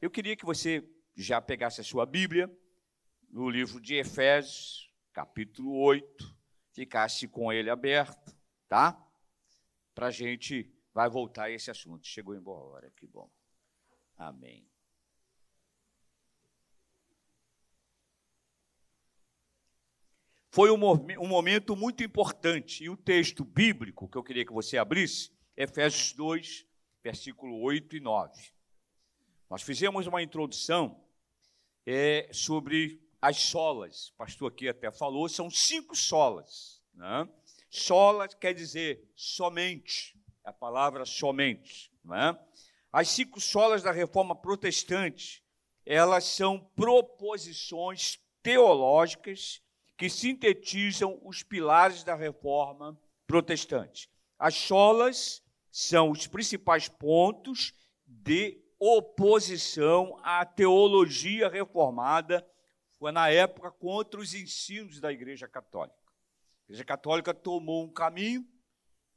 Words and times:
Eu 0.00 0.10
queria 0.10 0.36
que 0.36 0.44
você 0.44 0.88
já 1.16 1.40
pegasse 1.40 1.80
a 1.80 1.84
sua 1.84 2.06
Bíblia, 2.06 2.48
no 3.28 3.50
livro 3.50 3.80
de 3.80 3.96
Efésios, 3.96 4.88
capítulo 5.12 5.76
8, 5.76 6.36
ficasse 6.72 7.26
com 7.26 7.52
ele 7.52 7.68
aberto, 7.68 8.32
tá? 8.68 8.96
Para 9.96 10.06
a 10.06 10.10
gente 10.12 10.72
vai 10.94 11.10
voltar 11.10 11.44
a 11.44 11.50
esse 11.50 11.68
assunto. 11.68 12.06
Chegou 12.06 12.36
em 12.36 12.40
boa 12.40 12.60
hora, 12.60 12.92
que 12.92 13.08
bom. 13.08 13.28
Amém. 14.16 14.64
Foi 20.48 20.70
um, 20.70 20.80
um 21.20 21.26
momento 21.26 21.74
muito 21.74 22.04
importante, 22.04 22.84
e 22.84 22.88
o 22.88 22.96
texto 22.96 23.44
bíblico 23.44 24.08
que 24.08 24.16
eu 24.16 24.22
queria 24.22 24.46
que 24.46 24.52
você 24.52 24.78
abrisse, 24.78 25.32
Efésios 25.56 26.12
2, 26.12 26.64
versículo 27.02 27.60
8 27.60 27.96
e 27.96 28.00
9. 28.00 28.57
Nós 29.50 29.62
fizemos 29.62 30.06
uma 30.06 30.22
introdução 30.22 31.00
é, 31.86 32.28
sobre 32.32 33.00
as 33.20 33.38
solas. 33.38 34.10
O 34.10 34.14
pastor 34.14 34.52
aqui 34.52 34.68
até 34.68 34.90
falou, 34.90 35.28
são 35.28 35.50
cinco 35.50 35.96
solas. 35.96 36.82
Né? 36.92 37.28
Sola 37.70 38.28
quer 38.28 38.52
dizer 38.52 39.10
somente, 39.16 40.14
a 40.44 40.52
palavra 40.52 41.06
somente. 41.06 41.90
Né? 42.04 42.38
As 42.92 43.08
cinco 43.08 43.40
solas 43.40 43.82
da 43.82 43.90
reforma 43.90 44.34
protestante, 44.34 45.42
elas 45.86 46.24
são 46.24 46.60
proposições 46.76 48.18
teológicas 48.42 49.62
que 49.96 50.10
sintetizam 50.10 51.18
os 51.24 51.42
pilares 51.42 52.04
da 52.04 52.14
reforma 52.14 52.98
protestante. 53.26 54.10
As 54.38 54.54
solas 54.54 55.42
são 55.70 56.10
os 56.10 56.26
principais 56.26 56.86
pontos 56.86 57.72
de 58.06 58.67
oposição 58.78 60.18
à 60.22 60.44
teologia 60.44 61.48
reformada 61.48 62.46
foi 62.98 63.12
na 63.12 63.28
época 63.28 63.70
contra 63.70 64.20
os 64.20 64.34
ensinos 64.34 65.00
da 65.00 65.12
Igreja 65.12 65.46
Católica. 65.48 65.96
A 65.96 66.64
Igreja 66.64 66.84
Católica 66.84 67.32
tomou 67.32 67.84
um 67.84 67.92
caminho 67.92 68.46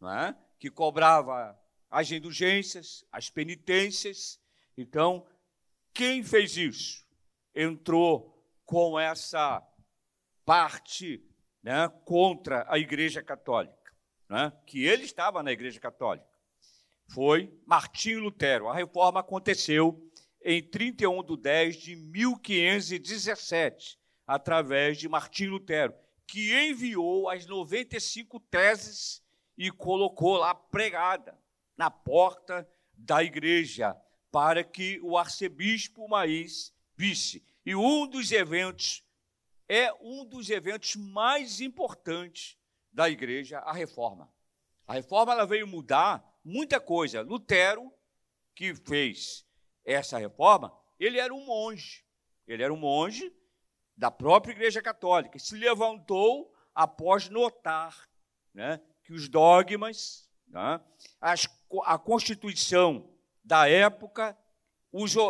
é, 0.03 0.35
que 0.59 0.69
cobrava 0.69 1.59
as 1.89 2.11
indulgências, 2.11 3.05
as 3.11 3.29
penitências. 3.29 4.39
Então, 4.77 5.27
quem 5.93 6.23
fez 6.23 6.55
isso? 6.55 7.05
Entrou 7.53 8.41
com 8.65 8.99
essa 8.99 9.61
parte 10.45 11.23
né, 11.61 11.89
contra 12.05 12.65
a 12.69 12.79
Igreja 12.79 13.21
Católica, 13.21 13.93
né, 14.29 14.51
que 14.65 14.85
ele 14.85 15.03
estava 15.03 15.43
na 15.43 15.51
Igreja 15.51 15.79
Católica. 15.79 16.30
Foi 17.13 17.53
Martinho 17.65 18.21
Lutero. 18.21 18.69
A 18.69 18.73
reforma 18.73 19.19
aconteceu 19.19 20.01
em 20.41 20.63
31 20.63 21.21
de 21.25 21.35
10 21.35 21.75
de 21.75 21.95
1517, 21.97 23.99
através 24.25 24.97
de 24.97 25.09
Martim 25.09 25.47
Lutero, 25.47 25.93
que 26.25 26.57
enviou 26.57 27.29
as 27.29 27.45
95 27.45 28.39
teses 28.39 29.21
e 29.57 29.69
colocou 29.69 30.37
lá 30.37 30.55
pregada 30.55 31.37
na 31.75 31.91
porta 31.91 32.65
da 32.95 33.21
igreja, 33.21 33.93
para 34.31 34.63
que 34.63 34.97
o 35.03 35.17
arcebispo 35.17 36.07
Maís 36.07 36.73
visse. 36.95 37.43
E 37.65 37.75
um 37.75 38.07
dos 38.07 38.31
eventos 38.31 39.03
é 39.67 39.91
um 40.01 40.23
dos 40.23 40.49
eventos 40.49 40.95
mais 40.95 41.59
importantes 41.59 42.57
da 42.89 43.09
igreja, 43.09 43.59
a 43.59 43.73
reforma. 43.73 44.31
A 44.87 44.93
reforma 44.93 45.33
ela 45.33 45.45
veio 45.45 45.67
mudar 45.67 46.30
muita 46.43 46.79
coisa. 46.79 47.21
Lutero, 47.21 47.91
que 48.55 48.73
fez 48.75 49.45
essa 49.85 50.17
reforma, 50.17 50.71
ele 50.99 51.19
era 51.19 51.33
um 51.33 51.45
monge. 51.45 52.05
Ele 52.47 52.63
era 52.63 52.73
um 52.73 52.77
monge 52.77 53.33
da 53.95 54.11
própria 54.11 54.53
Igreja 54.53 54.81
Católica. 54.81 55.39
Se 55.39 55.55
levantou 55.55 56.53
após 56.73 57.29
notar 57.29 58.09
né, 58.53 58.81
que 59.03 59.13
os 59.13 59.27
dogmas, 59.27 60.29
né, 60.47 60.81
as, 61.19 61.47
a 61.83 61.97
Constituição 61.97 63.13
da 63.43 63.69
época 63.69 64.37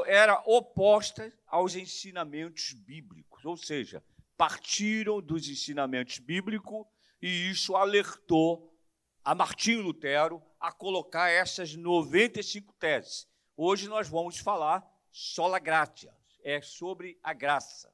era 0.08 0.42
oposta 0.46 1.32
aos 1.48 1.76
ensinamentos 1.76 2.74
bíblicos, 2.74 3.46
ou 3.46 3.56
seja, 3.56 4.04
partiram 4.36 5.22
dos 5.22 5.48
ensinamentos 5.48 6.18
bíblicos 6.18 6.88
e 7.22 7.52
isso 7.52 7.76
alertou 7.76 8.76
a 9.24 9.36
Martinho 9.36 9.82
Lutero 9.82 10.42
a 10.62 10.72
colocar 10.72 11.30
essas 11.30 11.76
95 11.76 12.72
teses. 12.76 13.28
Hoje 13.58 13.90
nós 13.90 14.08
vamos 14.08 14.38
falar 14.38 14.88
sola 15.12 15.58
gratia, 15.58 16.16
é 16.44 16.62
sobre 16.62 17.20
a 17.24 17.34
graça. 17.34 17.92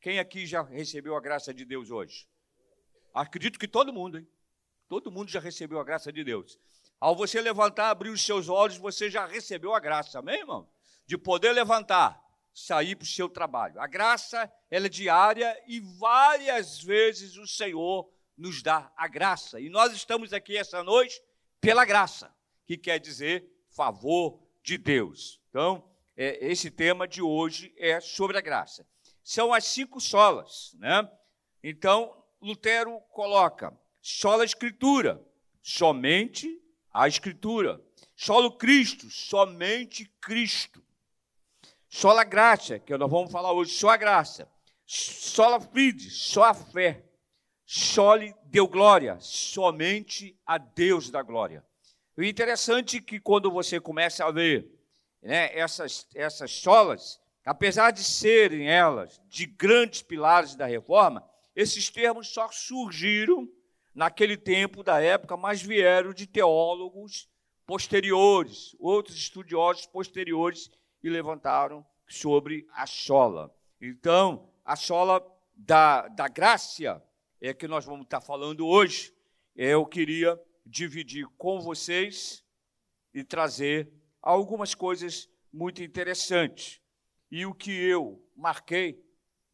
Quem 0.00 0.18
aqui 0.18 0.46
já 0.46 0.62
recebeu 0.62 1.16
a 1.16 1.20
graça 1.20 1.52
de 1.52 1.64
Deus 1.64 1.90
hoje? 1.90 2.28
Acredito 3.14 3.58
que 3.58 3.66
todo 3.66 3.92
mundo, 3.92 4.18
hein? 4.18 4.28
Todo 4.86 5.10
mundo 5.10 5.30
já 5.30 5.40
recebeu 5.40 5.80
a 5.80 5.84
graça 5.84 6.12
de 6.12 6.22
Deus. 6.22 6.58
Ao 6.98 7.16
você 7.16 7.40
levantar, 7.40 7.88
abrir 7.88 8.10
os 8.10 8.22
seus 8.22 8.48
olhos, 8.48 8.76
você 8.76 9.10
já 9.10 9.26
recebeu 9.26 9.74
a 9.74 9.80
graça, 9.80 10.18
amém, 10.18 10.40
irmão? 10.40 10.68
De 11.06 11.16
poder 11.16 11.52
levantar, 11.52 12.22
sair 12.52 12.96
para 12.96 13.04
o 13.04 13.08
seu 13.08 13.28
trabalho. 13.28 13.80
A 13.80 13.86
graça, 13.86 14.52
ela 14.70 14.86
é 14.86 14.90
diária 14.90 15.58
e 15.66 15.80
várias 15.80 16.82
vezes 16.82 17.36
o 17.36 17.46
Senhor 17.46 18.10
nos 18.36 18.62
dá 18.62 18.92
a 18.96 19.08
graça. 19.08 19.58
E 19.58 19.70
nós 19.70 19.92
estamos 19.92 20.32
aqui 20.32 20.56
essa 20.56 20.84
noite 20.84 21.20
pela 21.60 21.84
graça, 21.84 22.34
que 22.66 22.76
quer 22.76 22.98
dizer 22.98 23.48
favor, 23.70 24.40
de 24.62 24.76
Deus. 24.76 25.40
Então, 25.48 25.88
é, 26.16 26.46
esse 26.46 26.70
tema 26.70 27.08
de 27.08 27.22
hoje 27.22 27.74
é 27.78 28.00
sobre 28.00 28.36
a 28.36 28.40
graça. 28.40 28.86
São 29.22 29.52
as 29.52 29.64
cinco 29.64 30.00
solas, 30.00 30.74
né? 30.78 31.08
Então, 31.62 32.24
Lutero 32.40 33.00
coloca 33.10 33.76
sola 34.00 34.44
escritura, 34.44 35.24
somente 35.62 36.60
a 36.92 37.06
escritura. 37.06 37.80
Solo 38.16 38.56
Cristo, 38.56 39.10
somente 39.10 40.04
Cristo. 40.20 40.84
Sola 41.88 42.22
graça, 42.22 42.78
que 42.78 42.96
nós 42.96 43.10
vamos 43.10 43.32
falar 43.32 43.52
hoje, 43.52 43.72
só 43.72 43.90
a 43.90 43.96
graça. 43.96 44.50
Sola 44.86 45.60
fide, 45.60 46.10
só 46.10 46.44
a 46.44 46.54
fé. 46.54 47.04
Sole 47.72 48.34
deu 48.46 48.66
glória, 48.66 49.16
somente 49.20 50.36
a 50.44 50.58
Deus 50.58 51.08
da 51.08 51.22
glória. 51.22 51.64
O 52.16 52.22
interessante 52.24 52.96
é 52.96 53.00
que 53.00 53.20
quando 53.20 53.48
você 53.48 53.78
começa 53.78 54.24
a 54.24 54.32
ver 54.32 54.68
né, 55.22 55.56
essas, 55.56 56.04
essas 56.12 56.50
solas, 56.50 57.20
apesar 57.44 57.92
de 57.92 58.02
serem 58.02 58.68
elas 58.68 59.22
de 59.28 59.46
grandes 59.46 60.02
pilares 60.02 60.56
da 60.56 60.66
reforma, 60.66 61.24
esses 61.54 61.88
termos 61.88 62.34
só 62.34 62.48
surgiram 62.50 63.48
naquele 63.94 64.36
tempo 64.36 64.82
da 64.82 65.00
época, 65.00 65.36
mas 65.36 65.62
vieram 65.62 66.12
de 66.12 66.26
teólogos 66.26 67.28
posteriores, 67.64 68.74
outros 68.80 69.16
estudiosos 69.16 69.86
posteriores 69.86 70.72
e 71.04 71.08
levantaram 71.08 71.86
sobre 72.08 72.66
a 72.74 72.84
sola. 72.84 73.54
Então, 73.80 74.50
a 74.64 74.74
sola 74.74 75.24
da, 75.54 76.08
da 76.08 76.26
graça 76.26 77.00
é 77.40 77.54
que 77.54 77.66
nós 77.66 77.84
vamos 77.84 78.04
estar 78.04 78.20
falando 78.20 78.66
hoje. 78.66 79.14
Eu 79.56 79.86
queria 79.86 80.40
dividir 80.64 81.26
com 81.38 81.60
vocês 81.60 82.44
e 83.14 83.24
trazer 83.24 83.92
algumas 84.20 84.74
coisas 84.74 85.28
muito 85.52 85.82
interessantes. 85.82 86.80
E 87.30 87.46
o 87.46 87.54
que 87.54 87.70
eu 87.70 88.22
marquei 88.36 89.02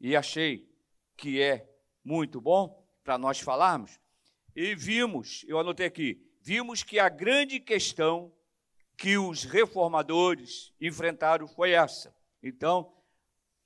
e 0.00 0.16
achei 0.16 0.68
que 1.16 1.40
é 1.40 1.68
muito 2.04 2.40
bom 2.40 2.86
para 3.02 3.16
nós 3.16 3.40
falarmos, 3.40 3.98
e 4.54 4.74
vimos, 4.74 5.44
eu 5.46 5.58
anotei 5.58 5.86
aqui, 5.86 6.20
vimos 6.42 6.82
que 6.82 6.98
a 6.98 7.08
grande 7.08 7.60
questão 7.60 8.32
que 8.96 9.18
os 9.18 9.44
reformadores 9.44 10.72
enfrentaram 10.80 11.46
foi 11.46 11.72
essa. 11.72 12.14
Então, 12.42 12.92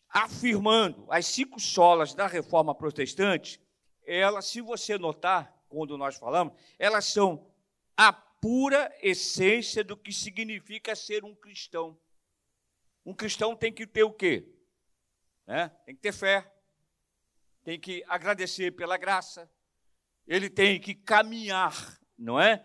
afirmando 0.09 1.06
as 1.09 1.27
cinco 1.27 1.61
solas 1.61 2.15
da 2.15 2.27
reforma 2.27 2.75
protestante, 2.75 3.61
ela, 4.05 4.43
se 4.43 4.61
você 4.61 4.99
notar, 4.99 5.56
quando 5.69 5.97
nós 5.97 6.17
falamos, 6.17 6.55
elas 6.79 7.06
são 7.06 7.50
a 7.97 8.12
pura 8.12 8.93
essência 9.02 9.85
do 9.85 9.97
que 9.97 10.12
significa 10.12 10.97
ser 10.97 11.25
um 11.25 11.35
cristão. 11.35 11.99
Um 13.05 13.14
cristão 13.14 13.55
tem 13.55 13.73
que 13.73 13.87
ter 13.87 14.02
o 14.02 14.12
quê? 14.12 14.49
É, 15.47 15.69
tem 15.69 15.94
que 15.94 16.00
ter 16.00 16.12
fé, 16.12 16.52
tem 17.62 17.79
que 17.79 18.05
agradecer 18.08 18.73
pela 18.73 18.97
graça, 18.97 19.50
ele 20.26 20.49
tem 20.49 20.81
que 20.81 20.94
caminhar, 20.94 22.00
não 22.17 22.41
é? 22.41 22.64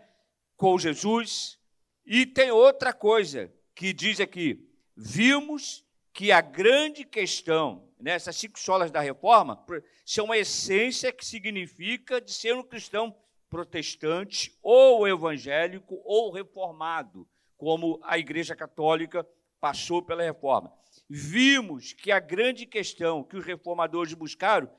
Com 0.55 0.77
Jesus. 0.77 1.59
E 2.05 2.25
tem 2.25 2.51
outra 2.51 2.93
coisa 2.93 3.53
que 3.73 3.91
diz 3.91 4.19
aqui: 4.19 4.69
vimos 4.95 5.84
que 6.15 6.31
a 6.31 6.39
grande 6.39 7.03
questão 7.03 7.89
nessas 7.99 8.37
cinco 8.37 8.57
solas 8.57 8.89
da 8.89 9.01
reforma 9.01 9.61
são 10.05 10.31
a 10.31 10.37
essência 10.37 11.11
que 11.11 11.25
significa 11.25 12.21
de 12.21 12.31
ser 12.31 12.55
um 12.55 12.63
cristão 12.63 13.13
protestante 13.49 14.57
ou 14.63 15.05
evangélico 15.05 16.01
ou 16.05 16.31
reformado, 16.31 17.27
como 17.57 17.99
a 18.01 18.17
Igreja 18.17 18.55
Católica 18.55 19.27
passou 19.59 20.01
pela 20.01 20.23
reforma. 20.23 20.71
Vimos 21.09 21.91
que 21.91 22.13
a 22.13 22.19
grande 22.21 22.65
questão 22.65 23.21
que 23.21 23.35
os 23.35 23.45
reformadores 23.45 24.13
buscaram 24.13 24.69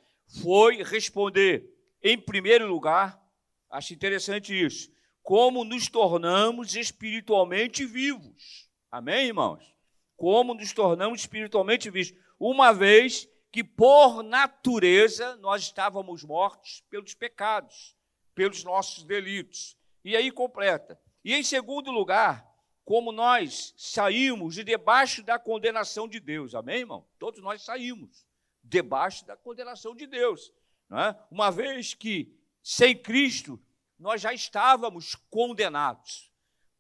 foi 0.43 0.83
responder, 0.83 1.71
em 2.03 2.19
primeiro 2.19 2.67
lugar, 2.67 3.23
acho 3.69 3.93
interessante 3.93 4.59
isso, 4.59 4.91
como 5.23 5.65
nos 5.65 5.87
tornamos 5.87 6.75
espiritualmente 6.75 7.85
vivos. 7.85 8.71
Amém, 8.91 9.27
irmãos? 9.27 9.76
Como 10.17 10.55
nos 10.55 10.73
tornamos 10.73 11.21
espiritualmente 11.21 11.91
vivos. 11.91 12.17
Uma 12.39 12.73
vez 12.73 13.29
que, 13.53 13.63
por 13.63 14.23
natureza, 14.23 15.37
nós 15.37 15.63
estávamos 15.63 16.25
mortos 16.25 16.83
pelos 16.91 17.15
pecados, 17.15 17.97
pelos 18.35 18.65
nossos 18.65 19.05
delitos. 19.05 19.77
E 20.05 20.17
aí 20.17 20.31
completa. 20.31 21.01
E 21.25 21.35
em 21.35 21.43
segundo 21.43 21.91
lugar, 21.91 22.47
como 22.85 23.11
nós 23.11 23.75
saímos 23.77 24.55
de 24.55 24.63
debaixo 24.63 25.23
da 25.23 25.41
condenação 25.41 26.07
de 26.07 26.21
Deus. 26.21 26.55
Amém, 26.55 26.79
irmão? 26.79 27.05
Todos 27.19 27.43
nós 27.43 27.63
saímos 27.63 28.25
debaixo 28.63 29.27
da 29.27 29.37
condenação 29.37 29.95
de 29.95 30.07
Deus. 30.07 30.53
É? 30.93 31.17
Uma 31.29 31.51
vez 31.51 31.95
que, 31.95 32.33
sem 32.63 32.97
Cristo, 32.97 33.61
nós 33.99 34.21
já 34.21 34.33
estávamos 34.33 35.17
condenados. 35.29 36.31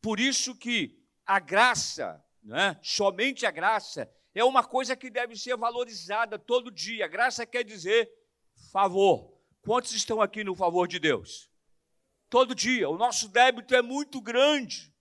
Por 0.00 0.20
isso 0.20 0.54
que 0.54 1.02
a 1.26 1.40
graça, 1.40 2.24
é? 2.54 2.78
somente 2.82 3.46
a 3.46 3.50
graça, 3.50 4.10
é 4.34 4.44
uma 4.44 4.62
coisa 4.62 4.94
que 4.94 5.10
deve 5.10 5.36
ser 5.36 5.56
valorizada 5.56 6.38
todo 6.38 6.70
dia. 6.70 7.08
Graça 7.08 7.46
quer 7.46 7.64
dizer 7.64 8.10
favor. 8.70 9.32
Quantos 9.62 9.92
estão 9.92 10.20
aqui 10.20 10.44
no 10.44 10.54
favor 10.54 10.86
de 10.86 10.98
Deus? 10.98 11.50
Todo 12.28 12.54
dia. 12.54 12.88
O 12.88 12.98
nosso 12.98 13.28
débito 13.28 13.74
é 13.74 13.82
muito 13.82 14.20
grande 14.20 14.94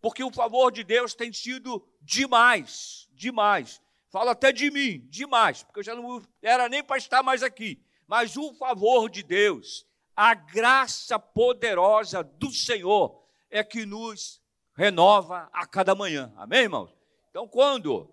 porque 0.00 0.24
o 0.24 0.32
favor 0.32 0.72
de 0.72 0.82
Deus 0.82 1.14
tem 1.14 1.32
sido 1.32 1.86
demais, 2.00 3.08
demais. 3.12 3.80
Falo 4.08 4.30
até 4.30 4.50
de 4.50 4.70
mim, 4.70 5.06
demais, 5.08 5.62
porque 5.62 5.80
eu 5.80 5.84
já 5.84 5.94
não 5.94 6.22
era 6.42 6.68
nem 6.68 6.82
para 6.82 6.98
estar 6.98 7.22
mais 7.22 7.42
aqui. 7.42 7.84
Mas 8.06 8.36
o 8.36 8.52
favor 8.54 9.08
de 9.08 9.22
Deus, 9.22 9.86
a 10.16 10.34
graça 10.34 11.18
poderosa 11.18 12.24
do 12.24 12.50
Senhor 12.50 13.24
é 13.48 13.62
que 13.62 13.86
nos 13.86 14.39
renova 14.80 15.50
a 15.52 15.66
cada 15.66 15.94
manhã. 15.94 16.32
Amém, 16.38 16.62
irmãos? 16.62 16.90
Então, 17.28 17.46
quando 17.46 18.10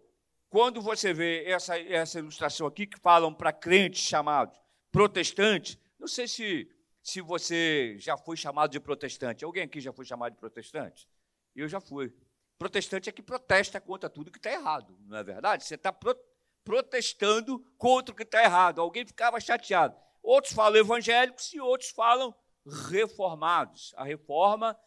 quando 0.49 0.81
você 0.81 1.13
vê 1.13 1.45
essa, 1.45 1.79
essa 1.79 2.19
ilustração 2.19 2.67
aqui 2.67 2.85
que 2.85 2.99
falam 2.99 3.33
para 3.33 3.53
crentes 3.53 4.01
chamados 4.01 4.59
protestantes, 4.91 5.77
não 5.97 6.07
sei 6.07 6.27
se, 6.27 6.69
se 7.01 7.21
você 7.21 7.95
já 7.99 8.17
foi 8.17 8.35
chamado 8.35 8.71
de 8.71 8.79
protestante. 8.81 9.45
Alguém 9.45 9.63
aqui 9.63 9.79
já 9.79 9.93
foi 9.93 10.03
chamado 10.03 10.33
de 10.33 10.39
protestante? 10.39 11.07
Eu 11.55 11.69
já 11.69 11.79
fui. 11.79 12.13
Protestante 12.57 13.07
é 13.07 13.13
que 13.13 13.21
protesta 13.21 13.79
contra 13.79 14.09
tudo 14.09 14.31
que 14.31 14.37
está 14.37 14.51
errado, 14.51 14.97
não 15.05 15.17
é 15.17 15.23
verdade? 15.23 15.63
Você 15.63 15.75
está 15.75 15.93
pro, 15.93 16.17
protestando 16.65 17.59
contra 17.77 18.13
o 18.13 18.15
que 18.15 18.23
está 18.23 18.43
errado. 18.43 18.81
Alguém 18.81 19.05
ficava 19.05 19.39
chateado. 19.39 19.95
Outros 20.21 20.53
falam 20.53 20.79
evangélicos 20.79 21.53
e 21.53 21.61
outros 21.61 21.91
falam 21.91 22.35
reformados. 22.65 23.93
A 23.95 24.03
reforma 24.03 24.77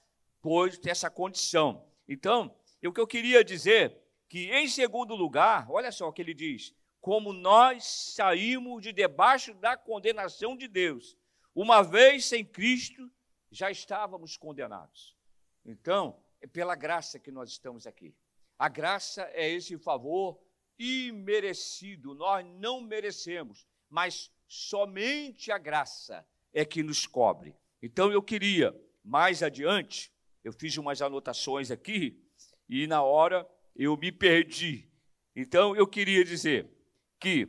pôs 0.40 0.80
essa 0.86 1.10
condição. 1.10 1.86
Então, 2.08 2.54
o 2.84 2.92
que 2.92 3.00
eu 3.00 3.06
queria 3.06 3.44
dizer 3.44 3.96
que, 4.28 4.50
em 4.50 4.68
segundo 4.68 5.14
lugar, 5.14 5.70
olha 5.70 5.92
só 5.92 6.08
o 6.08 6.12
que 6.12 6.22
ele 6.22 6.34
diz: 6.34 6.74
como 7.00 7.32
nós 7.32 7.84
saímos 7.84 8.82
de 8.82 8.92
debaixo 8.92 9.54
da 9.54 9.76
condenação 9.76 10.56
de 10.56 10.68
Deus, 10.68 11.16
uma 11.54 11.82
vez 11.82 12.26
sem 12.26 12.44
Cristo, 12.44 13.10
já 13.50 13.70
estávamos 13.70 14.36
condenados. 14.36 15.16
Então, 15.64 16.22
é 16.40 16.46
pela 16.46 16.74
graça 16.74 17.18
que 17.18 17.30
nós 17.30 17.50
estamos 17.50 17.86
aqui. 17.86 18.14
A 18.58 18.68
graça 18.68 19.22
é 19.32 19.48
esse 19.48 19.76
favor 19.78 20.38
imerecido, 20.78 22.14
nós 22.14 22.44
não 22.58 22.80
merecemos, 22.80 23.66
mas 23.88 24.30
somente 24.48 25.52
a 25.52 25.58
graça 25.58 26.26
é 26.52 26.64
que 26.64 26.82
nos 26.82 27.06
cobre. 27.06 27.54
Então 27.82 28.10
eu 28.10 28.22
queria, 28.22 28.74
mais 29.04 29.42
adiante, 29.42 30.12
eu 30.42 30.52
fiz 30.52 30.76
umas 30.76 31.02
anotações 31.02 31.70
aqui 31.70 32.22
e 32.68 32.86
na 32.86 33.02
hora 33.02 33.48
eu 33.74 33.96
me 33.96 34.10
perdi. 34.10 34.88
Então 35.34 35.74
eu 35.76 35.86
queria 35.86 36.24
dizer 36.24 36.70
que 37.18 37.48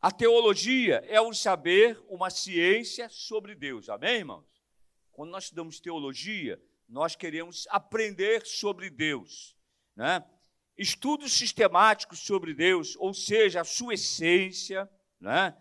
a 0.00 0.10
teologia 0.10 1.02
é 1.06 1.18
o 1.20 1.32
saber, 1.32 1.98
uma 2.08 2.28
ciência 2.28 3.08
sobre 3.08 3.54
Deus. 3.54 3.88
Amém, 3.88 4.16
irmãos? 4.16 4.44
Quando 5.10 5.30
nós 5.30 5.44
estudamos 5.44 5.80
teologia, 5.80 6.62
nós 6.86 7.16
queremos 7.16 7.66
aprender 7.70 8.44
sobre 8.44 8.90
Deus. 8.90 9.56
Né? 9.96 10.22
Estudos 10.76 11.32
sistemáticos 11.32 12.18
sobre 12.18 12.52
Deus, 12.52 12.96
ou 12.96 13.14
seja, 13.14 13.62
a 13.62 13.64
sua 13.64 13.94
essência, 13.94 14.90
né? 15.18 15.56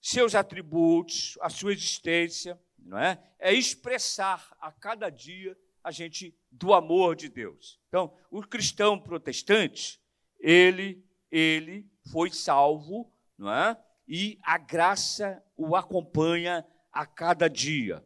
seus 0.00 0.34
atributos, 0.34 1.36
a 1.42 1.50
sua 1.50 1.72
existência, 1.72 2.58
não 2.84 2.98
é? 2.98 3.22
é 3.38 3.52
expressar 3.52 4.54
a 4.60 4.70
cada 4.70 5.10
dia 5.10 5.56
a 5.82 5.90
gente 5.90 6.36
do 6.50 6.72
amor 6.72 7.16
de 7.16 7.28
Deus. 7.28 7.80
Então, 7.88 8.14
o 8.30 8.42
cristão 8.42 8.98
protestante, 8.98 10.00
ele, 10.38 11.04
ele 11.30 11.90
foi 12.10 12.30
salvo, 12.30 13.12
não 13.36 13.52
é? 13.52 13.76
E 14.06 14.38
a 14.42 14.58
graça 14.58 15.42
o 15.56 15.74
acompanha 15.74 16.66
a 16.92 17.06
cada 17.06 17.48
dia. 17.48 18.04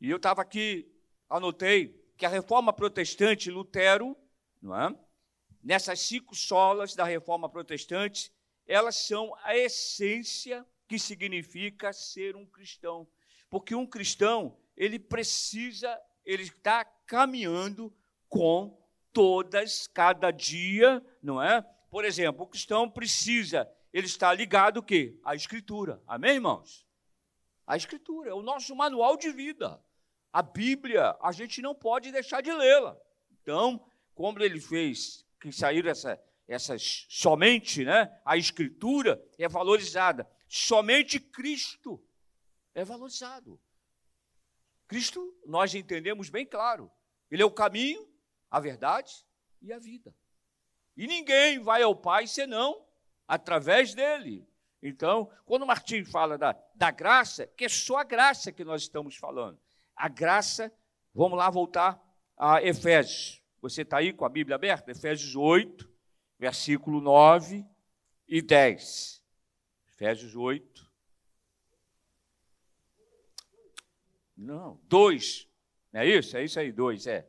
E 0.00 0.08
eu 0.10 0.16
estava 0.16 0.42
aqui, 0.42 0.90
anotei 1.28 1.98
que 2.16 2.26
a 2.26 2.28
reforma 2.28 2.72
protestante, 2.72 3.50
Lutero, 3.50 4.16
não 4.60 4.76
é? 4.76 4.94
nessas 5.62 6.00
cinco 6.00 6.34
solas 6.34 6.94
da 6.94 7.04
reforma 7.04 7.48
protestante, 7.48 8.32
elas 8.66 8.96
são 8.96 9.34
a 9.42 9.56
essência 9.56 10.66
que 10.86 10.98
significa 10.98 11.92
ser 11.92 12.36
um 12.36 12.46
cristão. 12.46 13.06
Porque 13.50 13.74
um 13.74 13.86
cristão, 13.86 14.56
ele 14.76 14.98
precisa, 14.98 15.98
ele 16.24 16.42
está 16.42 16.84
caminhando 16.84 17.92
com 18.28 18.78
todas, 19.12 19.86
cada 19.86 20.30
dia, 20.30 21.04
não 21.22 21.42
é? 21.42 21.62
Por 21.90 22.04
exemplo, 22.04 22.44
o 22.44 22.46
cristão 22.46 22.88
precisa, 22.88 23.68
ele 23.92 24.06
está 24.06 24.32
ligado 24.32 24.78
o 24.78 24.82
quê? 24.82 25.18
À 25.24 25.34
Escritura. 25.34 26.02
Amém, 26.06 26.34
irmãos? 26.34 26.86
A 27.66 27.76
Escritura, 27.76 28.30
é 28.30 28.34
o 28.34 28.42
nosso 28.42 28.74
manual 28.76 29.16
de 29.16 29.30
vida. 29.30 29.82
A 30.32 30.42
Bíblia, 30.42 31.16
a 31.22 31.32
gente 31.32 31.62
não 31.62 31.74
pode 31.74 32.12
deixar 32.12 32.42
de 32.42 32.52
lê-la. 32.52 32.96
Então, 33.30 33.84
como 34.14 34.42
ele 34.42 34.60
fez 34.60 35.24
que 35.40 35.50
saíram 35.50 35.90
essa, 35.90 36.20
essas 36.46 37.06
somente, 37.08 37.84
né? 37.84 38.20
A 38.24 38.36
Escritura 38.36 39.22
é 39.38 39.48
valorizada. 39.48 40.28
Somente 40.46 41.18
Cristo 41.18 42.02
é 42.80 42.84
valorizado. 42.84 43.60
Cristo, 44.86 45.36
nós 45.46 45.74
entendemos 45.74 46.30
bem 46.30 46.46
claro. 46.46 46.90
Ele 47.30 47.42
é 47.42 47.46
o 47.46 47.50
caminho, 47.50 48.08
a 48.50 48.58
verdade 48.58 49.26
e 49.60 49.72
a 49.72 49.78
vida. 49.78 50.14
E 50.96 51.06
ninguém 51.06 51.58
vai 51.58 51.82
ao 51.82 51.94
Pai 51.94 52.26
senão 52.26 52.86
através 53.26 53.94
dele. 53.94 54.48
Então, 54.82 55.30
quando 55.44 55.66
Martim 55.66 56.04
fala 56.04 56.38
da, 56.38 56.52
da 56.74 56.90
graça, 56.90 57.46
que 57.46 57.64
é 57.64 57.68
só 57.68 57.98
a 57.98 58.04
graça 58.04 58.52
que 58.52 58.64
nós 58.64 58.82
estamos 58.82 59.16
falando 59.16 59.60
a 59.98 60.08
graça. 60.08 60.72
Vamos 61.12 61.36
lá 61.36 61.50
voltar 61.50 62.00
a 62.36 62.62
Efésios. 62.62 63.42
Você 63.60 63.82
está 63.82 63.98
aí 63.98 64.12
com 64.12 64.24
a 64.24 64.28
Bíblia 64.28 64.54
aberta? 64.54 64.92
Efésios 64.92 65.34
8, 65.34 65.90
versículo 66.38 67.00
9 67.00 67.66
e 68.28 68.40
10. 68.40 69.22
Efésios 69.88 70.36
8. 70.36 70.87
Não, 74.38 74.80
2. 74.84 75.48
Não 75.92 76.00
é 76.00 76.06
isso? 76.06 76.36
É 76.36 76.44
isso 76.44 76.60
aí, 76.60 76.70
2, 76.70 77.08
é. 77.08 77.28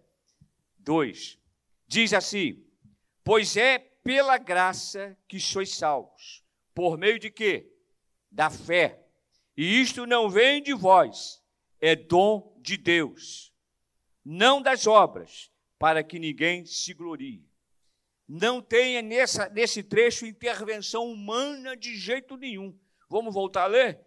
2. 0.77 1.39
Diz 1.87 2.13
assim: 2.13 2.63
Pois 3.23 3.57
é 3.57 3.79
pela 3.79 4.37
graça 4.37 5.17
que 5.27 5.39
sois 5.39 5.73
salvos. 5.75 6.43
Por 6.73 6.99
meio 6.99 7.17
de 7.17 7.31
quê? 7.31 7.73
Da 8.31 8.51
fé. 8.51 9.03
E 9.57 9.81
isto 9.81 10.05
não 10.05 10.29
vem 10.29 10.61
de 10.61 10.73
vós, 10.73 11.43
é 11.81 11.95
dom 11.95 12.55
de 12.61 12.77
Deus, 12.77 13.51
não 14.23 14.61
das 14.61 14.87
obras, 14.87 15.51
para 15.77 16.01
que 16.03 16.19
ninguém 16.19 16.65
se 16.65 16.93
glorie. 16.93 17.43
Não 18.27 18.61
tenha 18.61 19.01
nessa, 19.01 19.49
nesse 19.49 19.81
trecho 19.81 20.25
intervenção 20.25 21.11
humana 21.11 21.75
de 21.75 21.97
jeito 21.97 22.37
nenhum. 22.37 22.77
Vamos 23.09 23.33
voltar 23.33 23.63
a 23.63 23.67
ler? 23.67 23.99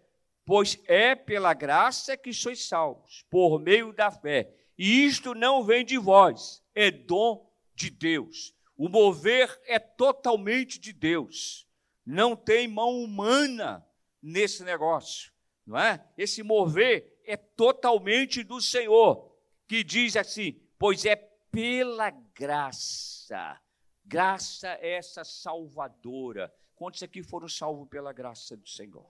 Pois 0.45 0.77
é 0.85 1.15
pela 1.15 1.53
graça 1.53 2.17
que 2.17 2.33
sois 2.33 2.67
salvos, 2.67 3.25
por 3.29 3.59
meio 3.59 3.93
da 3.93 4.11
fé. 4.11 4.53
E 4.77 5.05
isto 5.05 5.33
não 5.33 5.63
vem 5.63 5.85
de 5.85 5.97
vós, 5.97 6.61
é 6.75 6.91
dom 6.91 7.49
de 7.75 7.89
Deus. 7.89 8.53
O 8.75 8.89
mover 8.89 9.61
é 9.65 9.79
totalmente 9.79 10.79
de 10.79 10.91
Deus. 10.91 11.67
Não 12.05 12.35
tem 12.35 12.67
mão 12.67 13.01
humana 13.01 13.85
nesse 14.21 14.63
negócio, 14.63 15.31
não 15.65 15.77
é? 15.77 16.05
Esse 16.17 16.43
mover 16.43 17.21
é 17.25 17.37
totalmente 17.37 18.43
do 18.43 18.59
Senhor, 18.59 19.33
que 19.67 19.83
diz 19.83 20.17
assim: 20.17 20.59
Pois 20.77 21.05
é 21.05 21.15
pela 21.15 22.09
graça. 22.09 23.61
Graça 24.03 24.77
é 24.81 24.95
essa 24.95 25.23
salvadora. 25.23 26.53
Quantos 26.75 27.01
aqui 27.03 27.23
foram 27.23 27.47
salvos 27.47 27.87
pela 27.87 28.11
graça 28.11 28.57
do 28.57 28.67
Senhor? 28.67 29.09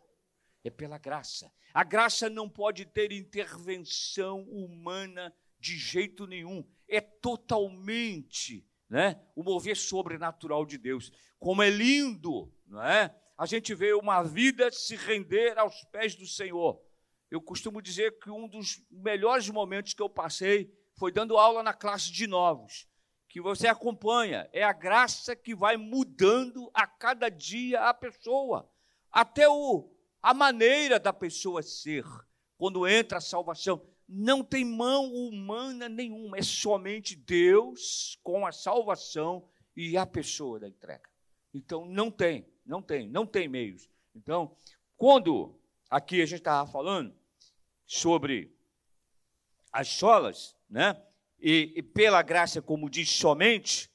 É 0.64 0.70
pela 0.70 0.98
graça. 0.98 1.52
A 1.74 1.84
graça 1.84 2.30
não 2.30 2.48
pode 2.48 2.86
ter 2.86 3.12
intervenção 3.12 4.44
humana 4.44 5.34
de 5.60 5.78
jeito 5.78 6.26
nenhum. 6.26 6.66
É 6.88 7.02
totalmente 7.02 8.66
né, 8.90 9.22
o 9.36 9.44
mover 9.44 9.76
sobrenatural 9.76 10.66
de 10.66 10.78
Deus. 10.78 11.12
Como 11.40 11.62
é 11.62 11.70
lindo, 11.70 12.54
não 12.68 12.84
é? 12.84 13.14
A 13.38 13.46
gente 13.46 13.74
vê 13.74 13.94
uma 13.94 14.22
vida 14.24 14.72
se 14.72 14.96
render 14.96 15.58
aos 15.58 15.84
pés 15.86 16.16
do 16.16 16.28
Senhor. 16.28 16.80
Eu 17.30 17.42
costumo 17.42 17.82
dizer 17.82 18.20
que 18.20 18.30
um 18.30 18.48
dos 18.48 18.82
melhores 18.92 19.50
momentos 19.50 19.94
que 19.94 20.02
eu 20.02 20.10
passei 20.10 20.72
foi 20.94 21.12
dando 21.12 21.38
aula 21.38 21.64
na 21.64 21.74
classe 21.74 22.12
de 22.12 22.28
novos, 22.28 22.88
que 23.28 23.42
você 23.42 23.68
acompanha, 23.68 24.48
é 24.54 24.64
a 24.64 24.72
graça 24.72 25.36
que 25.36 25.56
vai 25.56 25.76
mudando 25.76 26.70
a 26.74 26.86
cada 26.86 27.30
dia 27.30 27.82
a 27.82 27.94
pessoa, 27.94 28.72
até 29.12 29.50
o, 29.50 29.92
a 30.24 30.34
maneira 30.34 30.98
da 30.98 31.12
pessoa 31.12 31.62
ser. 31.62 32.06
Quando 32.58 32.88
entra 32.88 33.18
a 33.18 33.22
salvação, 33.22 33.86
não 34.08 34.42
tem 34.42 34.64
mão 34.64 35.14
humana 35.14 35.90
nenhuma, 35.90 36.38
é 36.38 36.42
somente 36.42 37.14
Deus 37.14 38.18
com 38.24 38.46
a 38.46 38.54
salvação 38.54 39.50
e 39.76 39.98
a 39.98 40.06
pessoa 40.06 40.62
da 40.62 40.70
entrega. 40.70 41.10
Então 41.54 41.86
não 41.86 42.10
tem, 42.10 42.48
não 42.66 42.82
tem, 42.82 43.10
não 43.10 43.26
tem 43.28 43.50
meios. 43.50 43.90
Então, 44.16 44.56
quando 44.96 45.60
aqui 45.90 46.22
a 46.22 46.26
gente 46.26 46.40
estava 46.40 46.72
falando 46.72 47.14
sobre 47.86 48.56
as 49.72 49.90
solas, 49.90 50.56
né? 50.70 51.02
E, 51.40 51.74
e 51.76 51.84
pela 51.84 52.22
graça, 52.22 52.62
como 52.62 52.90
diz 52.90 53.10
somente, 53.10 53.92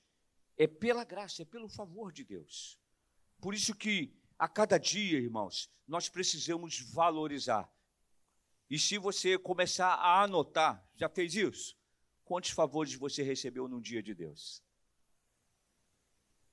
é 0.58 0.66
pela 0.66 1.04
graça, 1.04 1.40
é 1.40 1.44
pelo 1.46 1.68
favor 1.68 2.12
de 2.12 2.22
Deus. 2.22 2.78
Por 3.40 3.54
isso 3.54 3.74
que 3.74 4.12
a 4.38 4.46
cada 4.46 4.78
dia, 4.78 5.18
irmãos, 5.18 5.70
nós 5.86 6.08
precisamos 6.08 6.80
valorizar. 6.92 7.68
E 8.70 8.78
se 8.78 8.96
você 8.98 9.38
começar 9.38 9.94
a 9.94 10.22
anotar, 10.22 10.86
já 10.94 11.08
fez 11.08 11.34
isso? 11.34 11.76
Quantos 12.24 12.50
favores 12.50 12.94
você 12.94 13.22
recebeu 13.22 13.66
num 13.66 13.80
dia 13.80 14.02
de 14.02 14.14
Deus? 14.14 14.62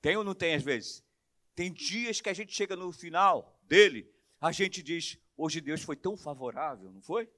Tem 0.00 0.16
ou 0.16 0.24
não 0.24 0.34
tem 0.34 0.54
às 0.54 0.62
vezes? 0.62 1.04
Tem 1.54 1.72
dias 1.72 2.20
que 2.20 2.28
a 2.28 2.34
gente 2.34 2.52
chega 2.52 2.74
no 2.74 2.90
final 2.92 3.58
dele, 3.62 4.10
a 4.40 4.50
gente 4.50 4.82
diz: 4.82 5.18
hoje 5.36 5.60
Deus 5.60 5.82
foi 5.82 5.96
tão 5.96 6.16
favorável, 6.16 6.90
não 6.90 7.02
foi? 7.02 7.30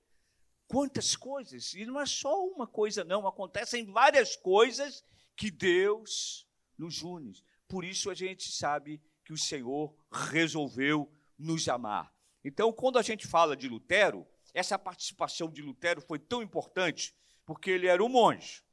Quantas 0.66 1.16
coisas, 1.16 1.74
e 1.74 1.84
não 1.84 2.00
é 2.00 2.06
só 2.06 2.46
uma 2.46 2.66
coisa, 2.66 3.02
não, 3.02 3.26
acontecem 3.26 3.86
várias 3.86 4.36
coisas 4.36 5.04
que 5.34 5.50
Deus 5.50 6.46
nos 6.76 7.02
une. 7.02 7.32
Por 7.66 7.84
isso 7.84 8.10
a 8.10 8.14
gente 8.14 8.52
sabe 8.52 9.02
que 9.28 9.32
o 9.34 9.36
Senhor 9.36 9.94
resolveu 10.10 11.12
nos 11.38 11.68
amar. 11.68 12.10
Então, 12.42 12.72
quando 12.72 12.98
a 12.98 13.02
gente 13.02 13.26
fala 13.26 13.54
de 13.54 13.68
Lutero, 13.68 14.26
essa 14.54 14.78
participação 14.78 15.50
de 15.50 15.60
Lutero 15.60 16.00
foi 16.00 16.18
tão 16.18 16.42
importante, 16.42 17.14
porque 17.44 17.70
ele 17.70 17.86
era 17.86 18.02
um 18.02 18.08
monge, 18.08 18.64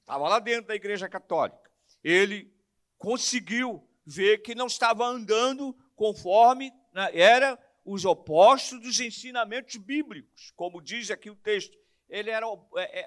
estava 0.00 0.28
lá 0.28 0.40
dentro 0.40 0.66
da 0.66 0.74
Igreja 0.74 1.08
Católica. 1.08 1.70
Ele 2.02 2.52
conseguiu 2.98 3.88
ver 4.04 4.38
que 4.38 4.56
não 4.56 4.66
estava 4.66 5.06
andando 5.06 5.72
conforme 5.94 6.72
né, 6.92 7.08
era 7.16 7.56
os 7.84 8.04
opostos 8.04 8.80
dos 8.80 8.98
ensinamentos 8.98 9.76
bíblicos, 9.76 10.50
como 10.56 10.82
diz 10.82 11.12
aqui 11.12 11.30
o 11.30 11.36
texto. 11.36 11.78
Ele 12.08 12.30
era 12.30 12.46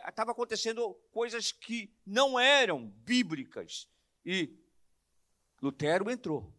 estava 0.07 0.31
é, 0.31 0.31
é, 0.31 0.31
acontecendo 0.31 0.93
coisas 1.11 1.51
que 1.51 1.93
não 2.05 2.39
eram 2.39 2.87
bíblicas 2.87 3.85
e 4.25 4.62
Lutero 5.63 6.11
entrou 6.11 6.53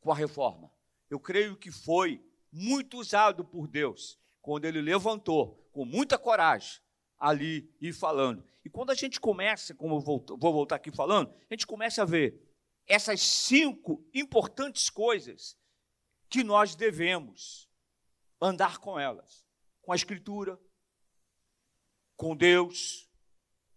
com 0.00 0.10
a 0.10 0.16
reforma. 0.16 0.68
Eu 1.08 1.20
creio 1.20 1.56
que 1.56 1.70
foi 1.70 2.20
muito 2.50 2.98
usado 2.98 3.44
por 3.44 3.68
Deus 3.68 4.18
quando 4.42 4.64
ele 4.64 4.80
levantou 4.80 5.68
com 5.70 5.84
muita 5.84 6.18
coragem 6.18 6.80
ali 7.20 7.72
e 7.80 7.92
falando. 7.92 8.44
E 8.64 8.68
quando 8.68 8.90
a 8.90 8.96
gente 8.96 9.20
começa, 9.20 9.76
como 9.76 9.94
eu 9.94 10.00
vou, 10.00 10.24
vou 10.40 10.52
voltar 10.52 10.74
aqui 10.74 10.90
falando, 10.90 11.32
a 11.48 11.54
gente 11.54 11.68
começa 11.68 12.02
a 12.02 12.04
ver 12.04 12.42
essas 12.84 13.20
cinco 13.20 14.04
importantes 14.12 14.90
coisas 14.90 15.56
que 16.28 16.42
nós 16.42 16.74
devemos 16.74 17.70
andar 18.40 18.78
com 18.78 18.98
elas, 18.98 19.46
com 19.80 19.92
a 19.92 19.96
Escritura, 19.96 20.58
com 22.16 22.36
Deus, 22.36 23.08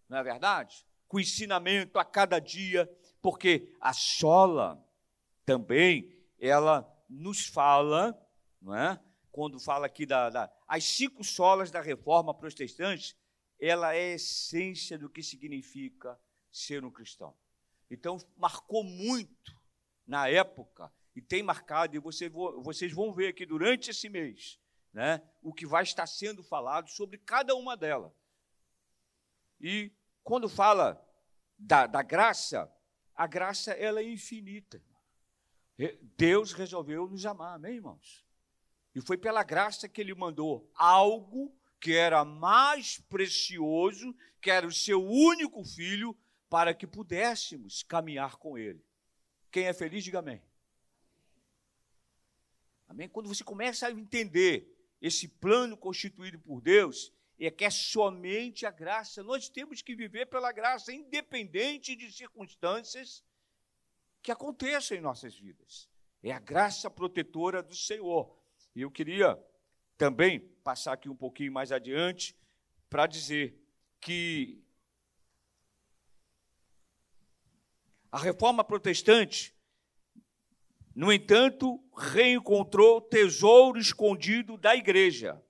não 0.09 0.17
é 0.17 0.23
verdade? 0.23 0.87
Com 1.07 1.17
o 1.17 1.19
ensinamento 1.19 1.99
a 1.99 2.03
cada 2.03 2.39
dia, 2.39 2.89
porque 3.21 3.75
a 3.79 3.93
sola 3.93 4.83
também 5.45 6.11
ela 6.39 6.87
nos 7.09 7.45
fala, 7.45 8.17
não 8.61 8.75
é? 8.75 9.01
Quando 9.31 9.59
fala 9.59 9.85
aqui 9.85 10.05
da, 10.05 10.29
da 10.29 10.51
as 10.67 10.83
cinco 10.83 11.23
solas 11.23 11.71
da 11.71 11.81
reforma 11.81 12.33
protestante, 12.33 13.15
ela 13.59 13.93
é 13.93 14.11
a 14.11 14.15
essência 14.15 14.97
do 14.97 15.09
que 15.09 15.21
significa 15.21 16.19
ser 16.51 16.83
um 16.83 16.91
cristão. 16.91 17.35
Então 17.89 18.17
marcou 18.35 18.83
muito 18.83 19.55
na 20.07 20.27
época 20.27 20.91
e 21.15 21.21
tem 21.21 21.43
marcado, 21.43 21.95
e 21.95 21.99
você, 21.99 22.29
vocês 22.29 22.91
vão 22.93 23.13
ver 23.13 23.27
aqui 23.27 23.45
durante 23.45 23.91
esse 23.91 24.09
mês, 24.09 24.59
né, 24.93 25.21
o 25.41 25.53
que 25.53 25.65
vai 25.65 25.83
estar 25.83 26.07
sendo 26.07 26.41
falado 26.41 26.89
sobre 26.89 27.17
cada 27.17 27.53
uma 27.55 27.75
delas. 27.75 28.11
E 29.59 29.91
quando 30.23 30.49
fala 30.49 31.05
da, 31.57 31.85
da 31.85 32.01
graça, 32.01 32.71
a 33.21 33.27
graça 33.27 33.71
ela 33.73 33.99
é 33.99 34.03
infinita. 34.03 34.81
Deus 36.17 36.53
resolveu 36.53 37.07
nos 37.07 37.23
amar, 37.23 37.53
amém, 37.53 37.75
irmãos? 37.75 38.25
E 38.95 39.01
foi 39.01 39.15
pela 39.15 39.43
graça 39.43 39.87
que 39.87 40.01
ele 40.01 40.15
mandou 40.15 40.67
algo 40.73 41.55
que 41.79 41.93
era 41.93 42.25
mais 42.25 42.97
precioso, 42.97 44.15
que 44.41 44.49
era 44.49 44.65
o 44.65 44.71
seu 44.71 45.07
único 45.07 45.63
filho, 45.63 46.17
para 46.49 46.73
que 46.73 46.87
pudéssemos 46.87 47.83
caminhar 47.83 48.37
com 48.37 48.57
ele. 48.57 48.83
Quem 49.51 49.65
é 49.65 49.73
feliz, 49.73 50.03
diga 50.03 50.17
amém. 50.17 50.41
Amém? 52.87 53.07
Quando 53.07 53.27
você 53.27 53.43
começa 53.43 53.85
a 53.85 53.91
entender 53.91 54.75
esse 54.99 55.27
plano 55.27 55.77
constituído 55.77 56.39
por 56.39 56.59
Deus, 56.59 57.13
é 57.47 57.51
que 57.51 57.65
é 57.65 57.69
somente 57.69 58.65
a 58.65 58.71
graça. 58.71 59.23
Nós 59.23 59.49
temos 59.49 59.81
que 59.81 59.95
viver 59.95 60.27
pela 60.27 60.51
graça, 60.51 60.93
independente 60.93 61.95
de 61.95 62.11
circunstâncias 62.11 63.23
que 64.21 64.31
aconteçam 64.31 64.97
em 64.97 65.01
nossas 65.01 65.35
vidas. 65.37 65.89
É 66.21 66.31
a 66.31 66.39
graça 66.39 66.89
protetora 66.89 67.63
do 67.63 67.75
Senhor. 67.75 68.37
E 68.75 68.81
eu 68.81 68.91
queria 68.91 69.37
também 69.97 70.39
passar 70.63 70.93
aqui 70.93 71.09
um 71.09 71.15
pouquinho 71.15 71.51
mais 71.51 71.71
adiante 71.71 72.35
para 72.89 73.07
dizer 73.07 73.59
que 73.99 74.63
a 78.11 78.19
reforma 78.19 78.63
protestante 78.63 79.55
no 80.93 81.11
entanto, 81.11 81.81
reencontrou 81.95 83.01
tesouro 83.01 83.79
escondido 83.79 84.57
da 84.57 84.75
igreja. 84.75 85.41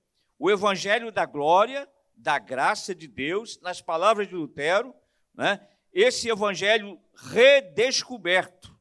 O 0.43 0.49
evangelho 0.49 1.11
da 1.11 1.23
glória, 1.23 1.87
da 2.15 2.39
graça 2.39 2.95
de 2.95 3.07
Deus, 3.07 3.61
nas 3.61 3.79
palavras 3.79 4.27
de 4.27 4.33
Lutero, 4.33 4.91
né? 5.35 5.63
esse 5.93 6.29
evangelho 6.29 6.99
redescoberto, 7.13 8.75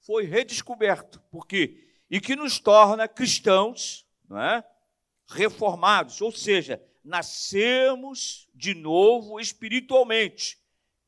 foi 0.00 0.24
redescoberto, 0.24 1.20
por 1.30 1.46
quê? 1.46 1.86
E 2.08 2.22
que 2.22 2.34
nos 2.34 2.58
torna 2.58 3.06
cristãos, 3.06 4.08
não 4.26 4.40
é? 4.40 4.64
reformados, 5.28 6.22
ou 6.22 6.32
seja, 6.32 6.82
nascemos 7.04 8.48
de 8.54 8.72
novo 8.72 9.38
espiritualmente, 9.38 10.58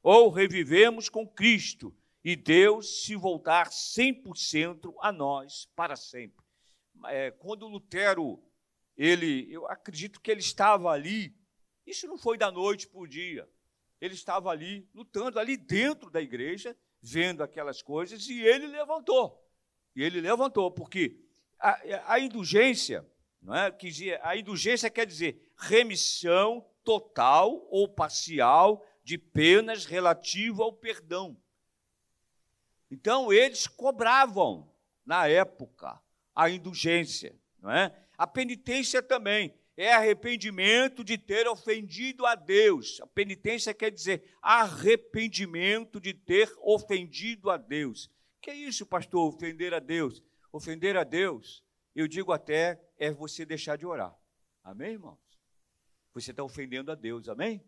ou 0.03 0.29
revivemos 0.29 1.09
com 1.09 1.27
Cristo, 1.27 1.97
e 2.23 2.37
Deus 2.37 3.07
se 3.07 3.17
voltar 3.17 3.71
100% 3.71 4.93
a 5.01 5.11
nós 5.11 5.71
para 5.75 5.97
sempre. 5.97 6.45
É, 7.07 7.31
quando 7.31 7.67
Lutero, 7.67 8.46
ele, 8.97 9.47
eu 9.53 9.67
acredito 9.67 10.21
que 10.21 10.31
ele 10.31 10.41
estava 10.41 10.91
ali, 10.91 11.35
isso 11.87 12.07
não 12.07 12.17
foi 12.17 12.39
da 12.39 12.51
noite 12.51 12.87
para 12.87 13.01
o 13.01 13.07
dia, 13.07 13.49
ele 14.01 14.15
estava 14.15 14.51
ali, 14.51 14.89
lutando, 14.95 15.39
ali 15.39 15.57
dentro 15.57 16.11
da 16.11 16.21
igreja, 16.21 16.77
vendo 17.01 17.43
aquelas 17.43 17.83
coisas, 17.83 18.29
e 18.29 18.41
ele 18.41 18.67
levantou. 18.67 19.43
E 19.95 20.03
ele 20.03 20.21
levantou, 20.21 20.71
porque 20.71 21.19
a, 21.59 22.15
a 22.15 22.21
indulgência, 22.21 23.07
não 23.41 23.55
é? 23.55 23.71
Que, 23.71 24.15
a 24.23 24.37
indulgência 24.37 24.91
quer 24.91 25.07
dizer 25.07 25.53
remissão 25.57 26.67
total 26.85 27.67
ou 27.71 27.89
parcial 27.89 28.85
de 29.03 29.17
penas 29.17 29.85
relativa 29.85 30.63
ao 30.63 30.73
perdão. 30.73 31.37
Então, 32.91 33.33
eles 33.33 33.67
cobravam, 33.67 34.71
na 35.05 35.27
época, 35.27 36.01
a 36.35 36.51
indulgência. 36.51 37.35
Não 37.67 37.73
é? 37.73 37.93
A 38.17 38.29
penitência 38.29 39.03
também 39.03 39.53
é 39.77 39.93
arrependimento 39.93 41.03
de 41.03 41.19
ter 41.19 41.49
ofendido 41.49 42.25
a 42.25 42.37
Deus. 42.37 43.01
A 43.01 43.09
penitência 43.09 43.75
quer 43.75 43.91
dizer 43.91 44.37
arrependimento 44.41 46.01
de 46.01 46.15
ter 46.15 46.49
ofendido 46.61 47.51
a 47.51 47.57
Deus. 47.57 48.09
Que 48.41 48.51
é 48.51 48.55
isso, 48.55 48.87
pastor, 48.87 49.35
ofender 49.35 49.75
a 49.75 49.81
Deus? 49.81 50.23
Ofender 50.53 50.97
a 50.97 51.03
Deus, 51.03 51.65
eu 51.93 52.07
digo 52.07 52.31
até, 52.31 52.81
é 52.97 53.11
você 53.11 53.45
deixar 53.45 53.77
de 53.77 53.85
orar. 53.85 54.17
Amém, 54.63 54.93
irmãos? 54.93 55.19
Você 56.15 56.31
está 56.31 56.45
ofendendo 56.45 56.93
a 56.93 56.95
Deus, 56.95 57.29
amém? 57.29 57.61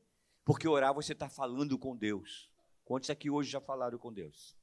Porque 0.45 0.69
orar 0.69 0.95
você 0.95 1.13
está 1.13 1.29
falando 1.29 1.77
com 1.77 1.97
Deus. 1.97 2.49
Quantos 2.85 3.11
aqui 3.11 3.29
hoje 3.29 3.51
já 3.51 3.61
falaram 3.61 3.99
com 3.99 4.13
Deus? 4.13 4.57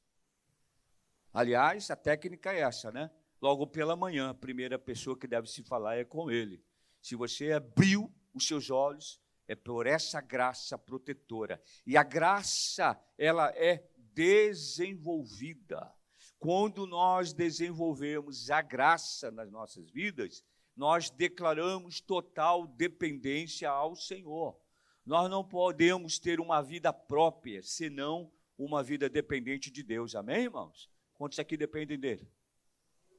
Aliás, 1.30 1.90
a 1.90 1.94
técnica 1.94 2.54
é 2.54 2.60
essa, 2.60 2.90
né? 2.90 3.10
Logo 3.46 3.64
pela 3.64 3.94
manhã, 3.94 4.30
a 4.30 4.34
primeira 4.34 4.76
pessoa 4.76 5.16
que 5.16 5.28
deve 5.28 5.48
se 5.48 5.62
falar 5.62 5.94
é 5.94 6.04
com 6.04 6.28
Ele. 6.28 6.60
Se 7.00 7.14
você 7.14 7.52
abriu 7.52 8.12
os 8.34 8.44
seus 8.44 8.70
olhos, 8.70 9.20
é 9.46 9.54
por 9.54 9.86
essa 9.86 10.20
graça 10.20 10.76
protetora. 10.76 11.62
E 11.86 11.96
a 11.96 12.02
graça, 12.02 13.00
ela 13.16 13.50
é 13.54 13.88
desenvolvida. 14.12 15.94
Quando 16.40 16.88
nós 16.88 17.32
desenvolvemos 17.32 18.50
a 18.50 18.60
graça 18.60 19.30
nas 19.30 19.48
nossas 19.48 19.88
vidas, 19.92 20.44
nós 20.74 21.08
declaramos 21.08 22.00
total 22.00 22.66
dependência 22.66 23.70
ao 23.70 23.94
Senhor. 23.94 24.58
Nós 25.04 25.30
não 25.30 25.44
podemos 25.44 26.18
ter 26.18 26.40
uma 26.40 26.60
vida 26.60 26.92
própria, 26.92 27.62
senão 27.62 28.28
uma 28.58 28.82
vida 28.82 29.08
dependente 29.08 29.70
de 29.70 29.84
Deus. 29.84 30.16
Amém, 30.16 30.42
irmãos? 30.42 30.90
Quantos 31.14 31.38
aqui 31.38 31.56
dependem 31.56 31.96
dele? 31.96 32.28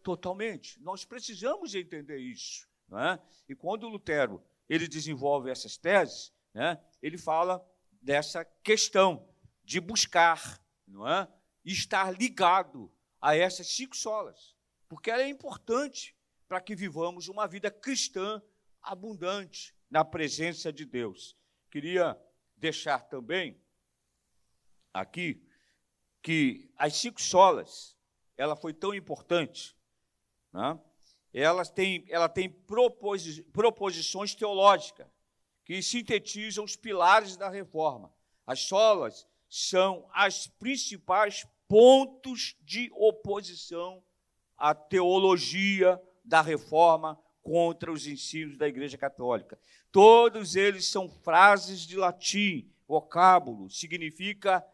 Totalmente. 0.03 0.79
Nós 0.81 1.05
precisamos 1.05 1.75
entender 1.75 2.17
isso. 2.17 2.67
É? 2.91 3.19
E 3.49 3.55
quando 3.55 3.89
Lutero 3.89 4.41
ele 4.69 4.87
desenvolve 4.87 5.49
essas 5.49 5.77
teses, 5.77 6.33
né, 6.53 6.81
ele 7.01 7.17
fala 7.17 7.65
dessa 8.01 8.45
questão 8.63 9.27
de 9.63 9.79
buscar, 9.81 10.61
não 10.87 11.07
é? 11.07 11.27
estar 11.65 12.11
ligado 12.11 12.91
a 13.19 13.35
essas 13.35 13.67
cinco 13.67 13.95
solas, 13.95 14.55
porque 14.87 15.11
ela 15.11 15.23
é 15.23 15.27
importante 15.27 16.15
para 16.47 16.61
que 16.61 16.75
vivamos 16.75 17.27
uma 17.27 17.45
vida 17.45 17.69
cristã 17.69 18.41
abundante 18.81 19.75
na 19.89 20.05
presença 20.05 20.71
de 20.71 20.85
Deus. 20.85 21.37
Queria 21.69 22.17
deixar 22.55 23.01
também 23.01 23.61
aqui 24.93 25.45
que 26.21 26.71
as 26.77 26.95
cinco 26.95 27.21
solas, 27.21 27.97
ela 28.37 28.55
foi 28.55 28.73
tão 28.73 28.93
importante, 28.93 29.76
né? 30.53 30.79
ela 31.33 31.65
tem, 31.65 32.05
ela 32.09 32.27
tem 32.27 32.49
proposi 32.49 33.43
proposições 33.43 34.33
teológicas 34.33 35.07
que 35.63 35.81
sintetizam 35.81 36.63
os 36.63 36.75
pilares 36.75 37.35
da 37.35 37.49
reforma. 37.49 38.13
As 38.45 38.61
solas 38.61 39.27
são 39.49 40.07
as 40.13 40.47
principais 40.47 41.45
pontos 41.67 42.55
de 42.61 42.89
oposição 42.93 44.01
à 44.57 44.73
teologia 44.73 46.01
da 46.23 46.41
reforma 46.41 47.19
contra 47.43 47.91
os 47.91 48.07
ensinos 48.07 48.57
da 48.57 48.67
Igreja 48.67 48.97
Católica. 48.97 49.59
Todos 49.91 50.55
eles 50.55 50.87
são 50.87 51.09
frases 51.09 51.81
de 51.81 51.95
latim, 51.95 52.69
vocábulo, 52.87 53.69
significa 53.69 54.65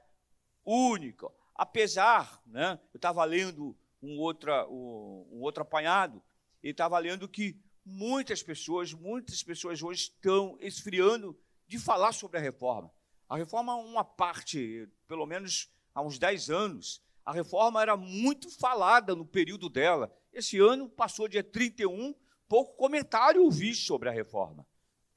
único. 0.65 1.31
Apesar, 1.55 2.41
né, 2.45 2.79
eu 2.93 2.97
estava 2.97 3.23
lendo 3.25 3.75
um 4.03 4.19
outro, 4.19 4.51
um, 4.69 5.39
outro 5.41 5.63
apanhado, 5.63 6.21
e 6.61 6.69
estava 6.69 6.99
lendo 6.99 7.27
que 7.27 7.57
muitas 7.85 8.43
pessoas, 8.43 8.93
muitas 8.93 9.41
pessoas 9.41 9.81
hoje 9.81 10.03
estão 10.03 10.57
esfriando 10.59 11.39
de 11.67 11.79
falar 11.79 12.11
sobre 12.11 12.37
a 12.37 12.41
reforma. 12.41 12.91
A 13.29 13.37
reforma, 13.37 13.75
uma 13.75 14.03
parte, 14.03 14.87
pelo 15.07 15.25
menos 15.25 15.71
há 15.95 16.01
uns 16.01 16.19
10 16.19 16.49
anos, 16.49 17.01
a 17.25 17.31
reforma 17.31 17.81
era 17.81 17.95
muito 17.95 18.49
falada 18.49 19.15
no 19.15 19.25
período 19.25 19.69
dela. 19.69 20.13
Esse 20.33 20.59
ano 20.59 20.89
passou 20.89 21.29
dia 21.29 21.43
31, 21.43 22.13
pouco 22.49 22.75
comentário 22.75 23.41
ouvi 23.41 23.73
sobre 23.73 24.09
a 24.09 24.11
reforma. 24.11 24.67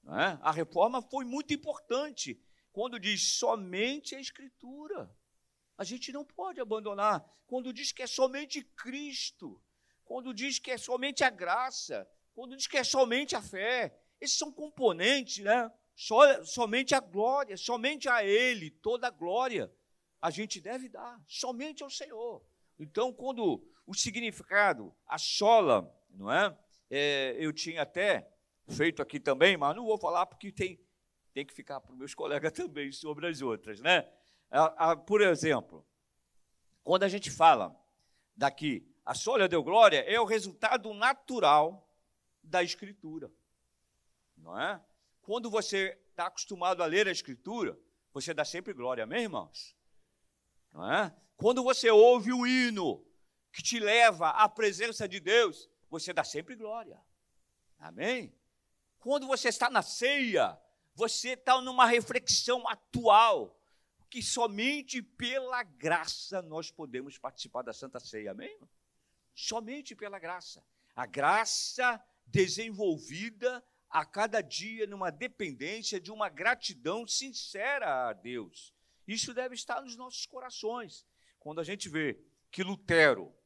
É? 0.06 0.38
A 0.40 0.52
reforma 0.52 1.02
foi 1.02 1.24
muito 1.24 1.52
importante 1.52 2.40
quando 2.72 3.00
diz 3.00 3.36
somente 3.38 4.14
a 4.14 4.20
Escritura. 4.20 5.10
A 5.76 5.84
gente 5.84 6.12
não 6.12 6.24
pode 6.24 6.60
abandonar. 6.60 7.24
Quando 7.46 7.72
diz 7.72 7.92
que 7.92 8.02
é 8.02 8.06
somente 8.06 8.62
Cristo, 8.62 9.62
quando 10.04 10.32
diz 10.32 10.58
que 10.58 10.70
é 10.70 10.78
somente 10.78 11.22
a 11.22 11.30
graça, 11.30 12.08
quando 12.34 12.56
diz 12.56 12.66
que 12.66 12.76
é 12.76 12.84
somente 12.84 13.34
a 13.34 13.42
fé. 13.42 13.98
Esses 14.20 14.38
são 14.38 14.52
componentes, 14.52 15.44
né? 15.44 15.70
Somente 16.44 16.94
a 16.94 17.00
glória, 17.00 17.56
somente 17.56 18.08
a 18.08 18.24
Ele, 18.24 18.70
toda 18.70 19.06
a 19.06 19.10
glória 19.10 19.72
a 20.20 20.30
gente 20.30 20.60
deve 20.60 20.88
dar, 20.88 21.22
somente 21.26 21.82
ao 21.82 21.90
Senhor. 21.90 22.44
Então, 22.78 23.12
quando 23.12 23.62
o 23.86 23.94
significado, 23.94 24.94
a 25.06 25.18
sola, 25.18 25.88
não 26.10 26.32
é? 26.32 26.56
é 26.90 27.36
eu 27.38 27.52
tinha 27.52 27.82
até 27.82 28.28
feito 28.68 29.00
aqui 29.00 29.20
também, 29.20 29.56
mas 29.56 29.76
não 29.76 29.86
vou 29.86 29.98
falar 29.98 30.26
porque 30.26 30.50
tem, 30.50 30.80
tem 31.32 31.46
que 31.46 31.54
ficar 31.54 31.80
para 31.80 31.92
os 31.92 31.98
meus 31.98 32.14
colegas 32.14 32.50
também 32.52 32.90
sobre 32.92 33.28
as 33.28 33.40
outras, 33.40 33.80
né? 33.80 34.10
Por 35.06 35.20
exemplo, 35.20 35.86
quando 36.82 37.02
a 37.02 37.08
gente 37.08 37.30
fala 37.30 37.74
daqui, 38.36 38.86
a 39.04 39.14
sola 39.14 39.48
deu 39.48 39.62
glória, 39.62 40.00
é 40.00 40.20
o 40.20 40.24
resultado 40.24 40.92
natural 40.94 41.88
da 42.42 42.62
Escritura, 42.62 43.30
não 44.36 44.58
é? 44.58 44.80
Quando 45.22 45.50
você 45.50 45.98
está 46.10 46.26
acostumado 46.26 46.82
a 46.82 46.86
ler 46.86 47.08
a 47.08 47.12
Escritura, 47.12 47.78
você 48.12 48.32
dá 48.32 48.44
sempre 48.44 48.72
glória, 48.72 49.04
amém, 49.04 49.22
irmãos? 49.22 49.76
Não 50.72 50.92
é? 50.92 51.14
Quando 51.36 51.62
você 51.62 51.90
ouve 51.90 52.32
o 52.32 52.46
hino 52.46 53.04
que 53.52 53.62
te 53.62 53.78
leva 53.80 54.30
à 54.30 54.48
presença 54.48 55.08
de 55.08 55.20
Deus, 55.20 55.68
você 55.90 56.12
dá 56.12 56.22
sempre 56.22 56.54
glória. 56.54 57.00
Amém? 57.78 58.34
Quando 58.98 59.26
você 59.26 59.48
está 59.48 59.68
na 59.68 59.82
ceia, 59.82 60.58
você 60.94 61.30
está 61.30 61.60
numa 61.60 61.86
reflexão 61.86 62.66
atual, 62.68 63.55
que 64.16 64.22
somente 64.22 65.02
pela 65.02 65.62
graça 65.62 66.40
nós 66.40 66.70
podemos 66.70 67.18
participar 67.18 67.60
da 67.60 67.74
Santa 67.74 68.00
Ceia. 68.00 68.30
Amém? 68.30 68.58
Somente 69.34 69.94
pela 69.94 70.18
graça. 70.18 70.64
A 70.94 71.04
graça 71.04 72.02
desenvolvida 72.24 73.62
a 73.90 74.06
cada 74.06 74.40
dia 74.40 74.86
numa 74.86 75.10
dependência 75.10 76.00
de 76.00 76.10
uma 76.10 76.30
gratidão 76.30 77.06
sincera 77.06 78.08
a 78.08 78.14
Deus. 78.14 78.74
Isso 79.06 79.34
deve 79.34 79.54
estar 79.54 79.82
nos 79.82 79.96
nossos 79.96 80.24
corações. 80.24 81.06
Quando 81.38 81.60
a 81.60 81.64
gente 81.64 81.86
vê 81.86 82.18
que 82.50 82.62
Lutero, 82.62 83.36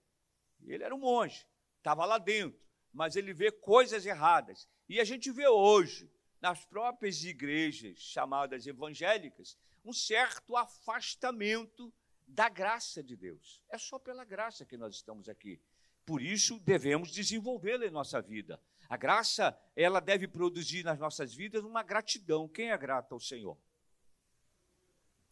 ele 0.63 0.85
era 0.85 0.95
um 0.95 1.01
monge, 1.01 1.49
estava 1.79 2.07
lá 2.07 2.17
dentro, 2.17 2.63
mas 2.93 3.17
ele 3.17 3.35
vê 3.35 3.51
coisas 3.51 4.07
erradas. 4.07 4.69
E 4.89 5.01
a 5.01 5.05
gente 5.05 5.33
vê 5.33 5.49
hoje, 5.49 6.09
nas 6.41 6.65
próprias 6.65 7.25
igrejas 7.25 7.99
chamadas 7.99 8.69
evangélicas, 8.69 9.59
um 9.85 9.93
certo 9.93 10.57
afastamento 10.57 11.93
da 12.27 12.49
graça 12.49 13.03
de 13.03 13.17
Deus. 13.17 13.63
É 13.69 13.79
só 13.79 13.99
pela 13.99 14.25
graça 14.25 14.65
que 14.65 14.77
nós 14.77 14.95
estamos 14.95 15.29
aqui. 15.29 15.61
Por 16.05 16.23
isso, 16.23 16.59
devemos 16.61 17.11
desenvolvê-la 17.11 17.87
em 17.87 17.91
nossa 17.91 18.21
vida. 18.21 18.61
A 18.89 18.97
graça, 18.97 19.57
ela 19.77 20.01
deve 20.01 20.27
produzir 20.27 20.85
nas 20.85 20.99
nossas 20.99 21.35
vidas 21.35 21.65
uma 21.65 21.83
gratidão. 21.83 22.49
Quem 22.49 22.71
é 22.71 22.79
grato 22.79 23.13
ao 23.13 23.21
Senhor? 23.21 23.57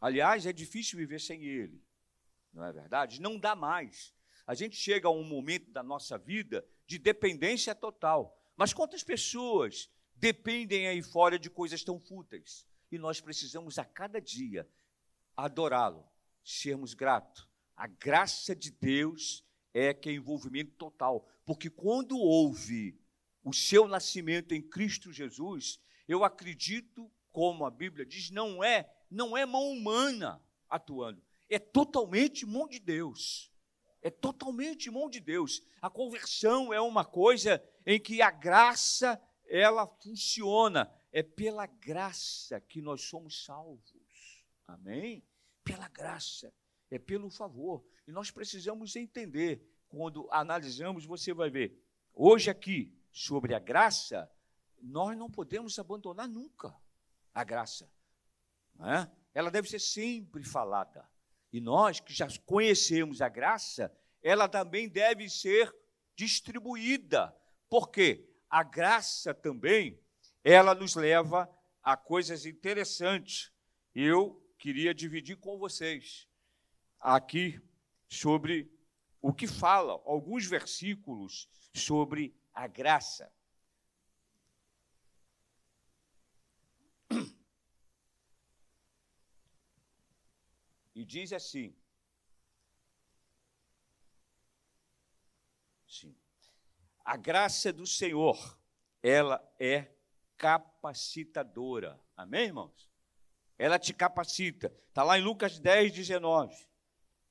Aliás, 0.00 0.46
é 0.46 0.52
difícil 0.52 0.96
viver 0.98 1.20
sem 1.20 1.42
Ele, 1.42 1.82
não 2.52 2.64
é 2.64 2.72
verdade? 2.72 3.20
Não 3.20 3.37
dá 3.38 3.56
mais. 3.56 4.14
A 4.46 4.54
gente 4.54 4.76
chega 4.76 5.08
a 5.08 5.11
um 5.11 5.24
momento 5.24 5.70
da 5.70 5.82
nossa 5.82 6.16
vida 6.16 6.64
de 6.87 6.98
dependência 6.98 7.74
total. 7.74 8.37
Mas 8.56 8.72
quantas 8.72 9.02
pessoas 9.02 9.90
dependem 10.14 10.87
aí 10.88 11.02
fora 11.02 11.38
de 11.38 11.50
coisas 11.50 11.82
tão 11.82 12.00
fúteis? 12.00 12.64
E 12.90 12.98
nós 12.98 13.20
precisamos 13.20 13.79
a 13.79 13.85
cada 13.85 14.20
dia 14.20 14.68
adorá-lo, 15.37 16.05
sermos 16.42 16.94
gratos. 16.94 17.48
A 17.77 17.87
graça 17.87 18.57
de 18.57 18.70
Deus 18.70 19.44
é 19.72 19.94
que 19.94 20.09
é 20.09 20.12
envolvimento 20.12 20.72
total, 20.72 21.29
porque 21.44 21.70
quando 21.70 22.18
houve 22.18 22.98
o 23.44 23.53
seu 23.53 23.87
nascimento 23.87 24.53
em 24.53 24.62
Cristo 24.62 25.12
Jesus, 25.12 25.79
eu 26.07 26.24
acredito, 26.24 27.11
como 27.31 27.64
a 27.64 27.70
Bíblia 27.70 28.05
diz, 28.05 28.31
não 28.31 28.64
é 28.64 28.92
não 29.11 29.37
é 29.37 29.46
mão 29.46 29.70
humana 29.70 30.42
atuando, 30.68 31.22
é 31.48 31.59
totalmente 31.59 32.44
mão 32.44 32.68
de 32.68 32.79
Deus. 32.79 33.51
É 34.01 34.11
totalmente 34.11 34.90
mão 34.90 35.11
de 35.11 35.18
Deus. 35.18 35.61
A 35.83 35.90
conversão 35.90 36.72
é 36.72 36.81
uma 36.81 37.05
coisa 37.05 37.62
em 37.85 37.98
que 37.98 38.22
a 38.22 38.31
graça 38.31 39.20
ela 39.48 39.87
funciona. 39.87 40.92
É 41.12 41.23
pela 41.23 41.66
graça 41.66 42.61
que 42.61 42.81
nós 42.81 43.03
somos 43.03 43.44
salvos. 43.44 44.44
Amém? 44.66 45.25
Pela 45.64 45.88
graça, 45.88 46.53
é 46.90 46.99
pelo 46.99 47.31
favor. 47.31 47.85
E 48.07 48.12
nós 48.12 48.31
precisamos 48.31 48.97
entender, 48.97 49.62
quando 49.88 50.29
analisamos, 50.31 51.05
você 51.05 51.33
vai 51.33 51.51
ver, 51.51 51.83
hoje 52.12 52.51
aqui, 52.51 52.94
sobre 53.11 53.55
a 53.55 53.59
graça, 53.59 54.31
nós 54.81 55.16
não 55.16 55.31
podemos 55.31 55.79
abandonar 55.79 56.29
nunca 56.29 56.75
a 57.35 57.42
graça. 57.44 57.90
É? 58.81 59.11
Ela 59.35 59.51
deve 59.51 59.68
ser 59.68 59.81
sempre 59.81 60.44
falada. 60.44 61.09
E 61.53 61.61
nós 61.61 62.01
que 62.01 62.12
já 62.12 62.29
conhecemos 62.44 63.21
a 63.21 63.29
graça, 63.29 63.92
ela 64.23 64.49
também 64.49 64.88
deve 64.88 65.29
ser 65.29 65.75
distribuída. 66.14 67.35
Por 67.68 67.90
quê? 67.90 68.29
A 68.51 68.62
graça 68.62 69.35
também, 69.35 70.01
ela 70.50 70.74
nos 70.74 70.94
leva 70.94 71.46
a 71.82 71.94
coisas 71.94 72.46
interessantes. 72.46 73.52
Eu 73.94 74.42
queria 74.58 74.94
dividir 74.94 75.37
com 75.37 75.58
vocês 75.58 76.26
aqui 76.98 77.61
sobre 78.08 78.72
o 79.20 79.30
que 79.30 79.46
fala, 79.46 79.92
alguns 80.06 80.46
versículos 80.46 81.46
sobre 81.74 82.34
a 82.54 82.66
graça. 82.66 83.30
E 90.94 91.04
diz 91.04 91.30
assim: 91.34 91.76
Sim. 95.87 96.16
A 97.04 97.18
graça 97.18 97.70
do 97.70 97.87
Senhor, 97.87 98.58
ela 99.02 99.46
é 99.61 99.97
capacitadora. 100.38 102.01
Amém, 102.16 102.44
irmãos? 102.44 102.88
Ela 103.59 103.79
te 103.79 103.92
capacita. 103.92 104.72
Está 104.88 105.03
lá 105.03 105.18
em 105.18 105.22
Lucas 105.22 105.59
10, 105.59 105.92
19. 105.92 106.55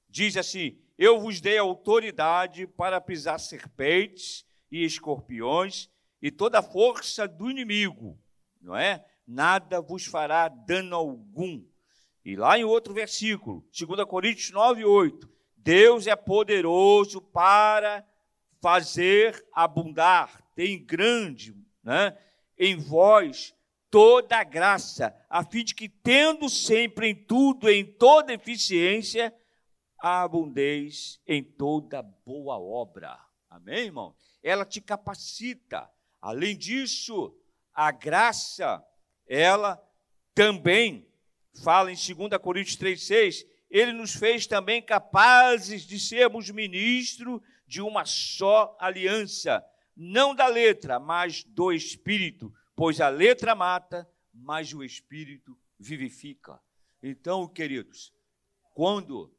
Diz 0.10 0.36
assim: 0.36 0.78
Eu 0.98 1.20
vos 1.20 1.40
dei 1.40 1.58
autoridade 1.58 2.68
para 2.68 3.00
pisar 3.00 3.40
serpentes 3.40 4.46
e 4.70 4.84
escorpiões 4.84 5.90
e 6.22 6.30
toda 6.30 6.60
a 6.60 6.64
força 6.64 7.28
do 7.28 7.50
inimigo, 7.50 8.20
não 8.62 8.76
é? 8.76 9.06
Nada 9.26 9.82
vos 9.82 10.06
fará 10.06 10.48
dano 10.48 10.96
algum. 10.96 11.64
E 12.26 12.36
lá 12.36 12.58
em 12.58 12.66
outro 12.66 12.94
versículo, 12.94 13.66
2 13.72 14.04
Coríntios 14.06 14.52
9, 14.52 14.84
8, 14.84 15.30
Deus 15.56 16.08
é 16.08 16.16
poderoso 16.16 17.22
para 17.22 18.06
fazer 18.62 19.46
abundar, 19.54 20.42
tem 20.56 20.84
grande, 20.84 21.56
né, 21.84 22.18
em 22.58 22.76
vós 22.76 23.54
toda 23.90 24.38
a 24.38 24.44
graça, 24.44 25.16
a 25.30 25.44
fim 25.44 25.64
de 25.64 25.74
que, 25.74 25.88
tendo 25.88 26.50
sempre 26.50 27.10
em 27.10 27.16
tudo, 27.16 27.70
em 27.70 27.86
toda 27.86 28.34
eficiência, 28.34 29.34
abundeis 30.00 31.20
em 31.26 31.44
toda 31.44 32.02
boa 32.02 32.60
obra. 32.60 33.18
Amém, 33.50 33.86
irmão? 33.86 34.16
Ela 34.44 34.66
te 34.66 34.82
capacita. 34.82 35.90
Além 36.22 36.58
disso, 36.58 37.36
a 37.74 37.92
graça, 37.92 38.84
ela 39.28 39.82
também 40.34 41.08
fala 41.64 41.92
em 41.92 41.96
2 41.96 42.38
Coríntios 42.42 42.78
3,6, 42.78 43.46
ele 43.70 43.92
nos 43.92 44.14
fez 44.16 44.48
também 44.48 44.82
capazes 44.82 45.84
de 45.84 46.00
sermos 46.00 46.50
ministros 46.50 47.42
de 47.68 47.82
uma 47.82 48.06
só 48.06 48.78
aliança, 48.80 49.64
não 49.98 50.36
da 50.36 50.48
letra, 50.48 51.00
mas 51.00 51.44
do 51.44 51.72
Espírito, 51.72 52.54
pois 52.76 53.02
a 53.02 53.10
letra 53.10 53.56
mata, 53.56 54.08
mas 54.32 54.72
o 54.72 54.84
Espírito 54.84 55.58
vivifica. 55.80 56.62
Então, 57.02 57.48
queridos, 57.48 58.14
quando 58.76 59.36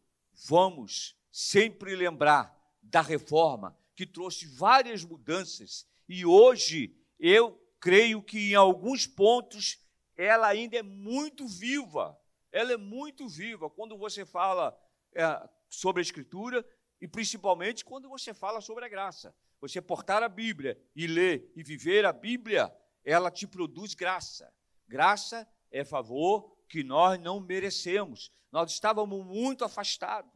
vamos 0.49 1.17
sempre 1.31 1.95
lembrar 1.95 2.57
da 2.83 3.01
reforma, 3.01 3.79
que 3.95 4.05
trouxe 4.05 4.47
várias 4.47 5.05
mudanças, 5.05 5.87
e 6.09 6.27
hoje 6.27 6.97
eu 7.19 7.57
creio 7.79 8.21
que 8.21 8.51
em 8.51 8.55
alguns 8.55 9.07
pontos 9.07 9.79
ela 10.17 10.49
ainda 10.49 10.77
é 10.77 10.83
muito 10.83 11.47
viva. 11.47 12.19
Ela 12.51 12.73
é 12.73 12.77
muito 12.77 13.29
viva 13.29 13.71
quando 13.71 13.97
você 13.97 14.27
fala 14.27 14.77
é, 15.15 15.49
sobre 15.69 16.01
a 16.01 16.03
Escritura 16.03 16.67
e 17.01 17.07
principalmente 17.07 17.85
quando 17.85 18.09
você 18.09 18.35
fala 18.35 18.61
sobre 18.61 18.85
a 18.85 18.89
graça. 18.89 19.35
Você 19.61 19.81
portar 19.81 20.23
a 20.23 20.29
Bíblia 20.29 20.81
e 20.95 21.07
ler 21.07 21.51
e 21.57 21.63
viver 21.63 22.05
a 22.05 22.13
Bíblia, 22.13 22.73
ela 23.05 23.31
te 23.31 23.47
produz 23.47 23.95
graça. 23.95 24.53
Graça 24.87 25.49
é 25.71 25.85
favor 25.85 26.57
que 26.69 26.83
nós 26.85 27.19
não 27.21 27.41
merecemos. 27.41 28.31
Nós 28.53 28.73
estávamos 28.73 29.25
muito 29.27 29.65
afastados, 29.65 30.33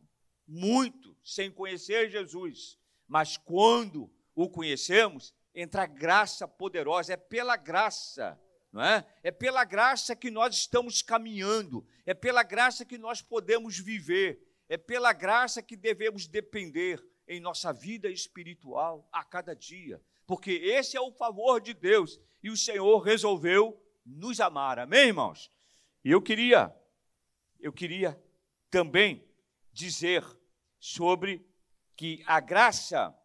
muito, 0.47 1.17
sem 1.23 1.51
conhecer 1.51 2.11
Jesus. 2.11 2.79
Mas 3.07 3.37
quando 3.37 4.11
o 4.35 4.49
conhecemos, 4.49 5.35
entra 5.55 5.87
graça 5.87 6.49
poderosa, 6.49 7.13
é 7.13 7.17
pela 7.17 7.57
graça 7.57 8.41
não 8.73 8.83
é? 8.83 9.07
É 9.23 9.31
pela 9.31 9.65
graça 9.65 10.17
que 10.17 10.31
nós 10.31 10.55
estamos 10.55 11.03
caminhando, 11.03 11.87
é 12.07 12.15
pela 12.15 12.43
graça 12.43 12.85
que 12.85 12.97
nós 12.97 13.21
podemos 13.21 13.79
viver, 13.79 14.41
é 14.67 14.79
pela 14.79 15.13
graça 15.13 15.63
que 15.63 15.77
devemos 15.77 16.27
depender 16.27 17.05
em 17.33 17.41
nossa 17.41 17.73
vida 17.73 18.09
espiritual 18.09 19.09
a 19.11 19.25
cada 19.25 19.55
dia, 19.57 20.01
porque 20.27 20.53
esse 20.53 20.97
é 20.97 21.01
o 21.01 21.13
favor 21.13 21.61
de 21.61 21.73
Deus 21.73 22.21
e 22.43 22.51
o 22.51 22.57
Senhor 22.57 22.99
resolveu 22.99 23.81
nos 24.05 24.41
amar. 24.41 24.79
Amém, 24.79 25.09
irmãos? 25.09 25.51
E 26.05 26.11
eu 26.11 26.21
queria 26.21 26.75
eu 27.61 27.73
queria 27.73 28.21
também 28.71 29.25
dizer 29.73 30.25
sobre 30.81 31.47
que 31.97 32.23
a 32.27 32.41
graça 32.41 33.17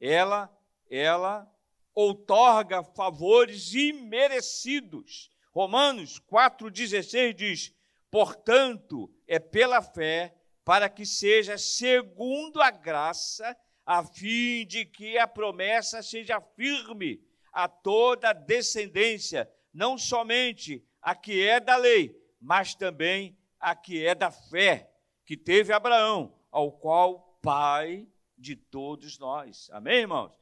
ela 0.00 0.50
ela 0.90 1.50
outorga 1.94 2.82
favores 2.82 3.74
imerecidos. 3.74 5.30
Romanos 5.52 6.18
4,16 6.20 7.34
diz: 7.34 7.74
portanto, 8.10 9.10
é 9.26 9.38
pela 9.38 9.82
fé, 9.82 10.34
para 10.64 10.88
que 10.88 11.04
seja 11.04 11.58
segundo 11.58 12.60
a 12.60 12.70
graça, 12.70 13.56
a 13.84 14.04
fim 14.04 14.64
de 14.66 14.84
que 14.84 15.18
a 15.18 15.26
promessa 15.26 16.02
seja 16.02 16.40
firme 16.40 17.20
a 17.52 17.68
toda 17.68 18.32
descendência, 18.32 19.50
não 19.74 19.98
somente 19.98 20.84
a 21.00 21.14
que 21.14 21.46
é 21.46 21.58
da 21.58 21.76
lei, 21.76 22.16
mas 22.40 22.74
também 22.74 23.36
a 23.58 23.74
que 23.74 24.04
é 24.04 24.14
da 24.14 24.30
fé, 24.30 24.90
que 25.24 25.36
teve 25.36 25.72
Abraão, 25.72 26.34
ao 26.50 26.72
qual 26.72 27.38
pai 27.42 28.08
de 28.38 28.56
todos 28.56 29.18
nós. 29.18 29.68
Amém, 29.72 30.00
irmãos? 30.00 30.32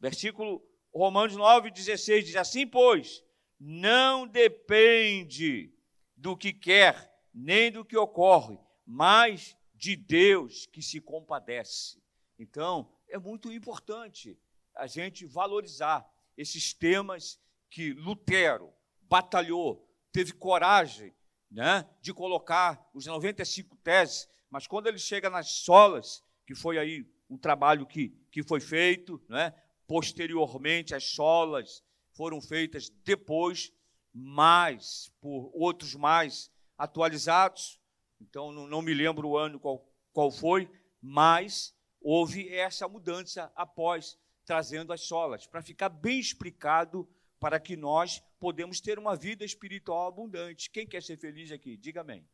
Versículo 0.00 0.62
Romanos 0.92 1.36
9, 1.36 1.70
16 1.70 2.24
diz 2.26 2.36
assim: 2.36 2.66
pois, 2.66 3.22
não 3.58 4.26
depende 4.26 5.72
do 6.16 6.36
que 6.36 6.52
quer, 6.52 7.12
nem 7.32 7.70
do 7.70 7.84
que 7.84 7.96
ocorre, 7.96 8.58
mas 8.88 9.56
de 9.74 9.94
Deus 9.94 10.66
que 10.66 10.80
se 10.80 11.00
compadece. 11.00 12.02
Então, 12.38 12.90
é 13.08 13.18
muito 13.18 13.52
importante 13.52 14.38
a 14.74 14.86
gente 14.86 15.26
valorizar 15.26 16.08
esses 16.36 16.72
temas 16.72 17.38
que 17.68 17.92
Lutero 17.92 18.72
batalhou, 19.02 19.86
teve 20.10 20.32
coragem 20.32 21.14
né, 21.50 21.86
de 22.00 22.14
colocar 22.14 22.88
os 22.94 23.04
95 23.04 23.76
teses, 23.76 24.28
mas 24.50 24.66
quando 24.66 24.86
ele 24.86 24.98
chega 24.98 25.28
nas 25.28 25.50
solas, 25.50 26.24
que 26.46 26.54
foi 26.54 26.78
aí 26.78 27.06
um 27.28 27.36
trabalho 27.36 27.86
que, 27.86 28.08
que 28.30 28.42
foi 28.42 28.60
feito, 28.60 29.22
né, 29.28 29.52
Posteriormente, 29.88 30.94
as 30.94 31.04
solas 31.04 31.82
foram 32.12 32.42
feitas 32.42 32.90
depois, 33.04 33.72
mais, 34.12 35.10
por 35.18 35.50
outros 35.54 35.94
mais 35.94 36.50
atualizados. 36.76 37.80
Então, 38.20 38.52
não, 38.52 38.66
não 38.66 38.82
me 38.82 38.94
lembro 38.94 39.28
o 39.28 39.36
ano 39.36 39.58
qual, 39.58 39.86
qual 40.12 40.30
foi, 40.30 40.70
mas 41.00 41.74
houve 42.00 42.48
essa 42.48 42.88
mudança 42.88 43.52
após 43.54 44.18
trazendo 44.44 44.92
as 44.92 45.02
solas, 45.02 45.46
para 45.46 45.62
ficar 45.62 45.88
bem 45.88 46.18
explicado 46.18 47.08
para 47.38 47.60
que 47.60 47.76
nós 47.76 48.20
podemos 48.40 48.80
ter 48.80 48.98
uma 48.98 49.14
vida 49.14 49.44
espiritual 49.44 50.08
abundante. 50.08 50.70
Quem 50.70 50.86
quer 50.86 51.02
ser 51.02 51.18
feliz 51.18 51.52
aqui? 51.52 51.76
Diga 51.76 52.00
amém. 52.00 52.26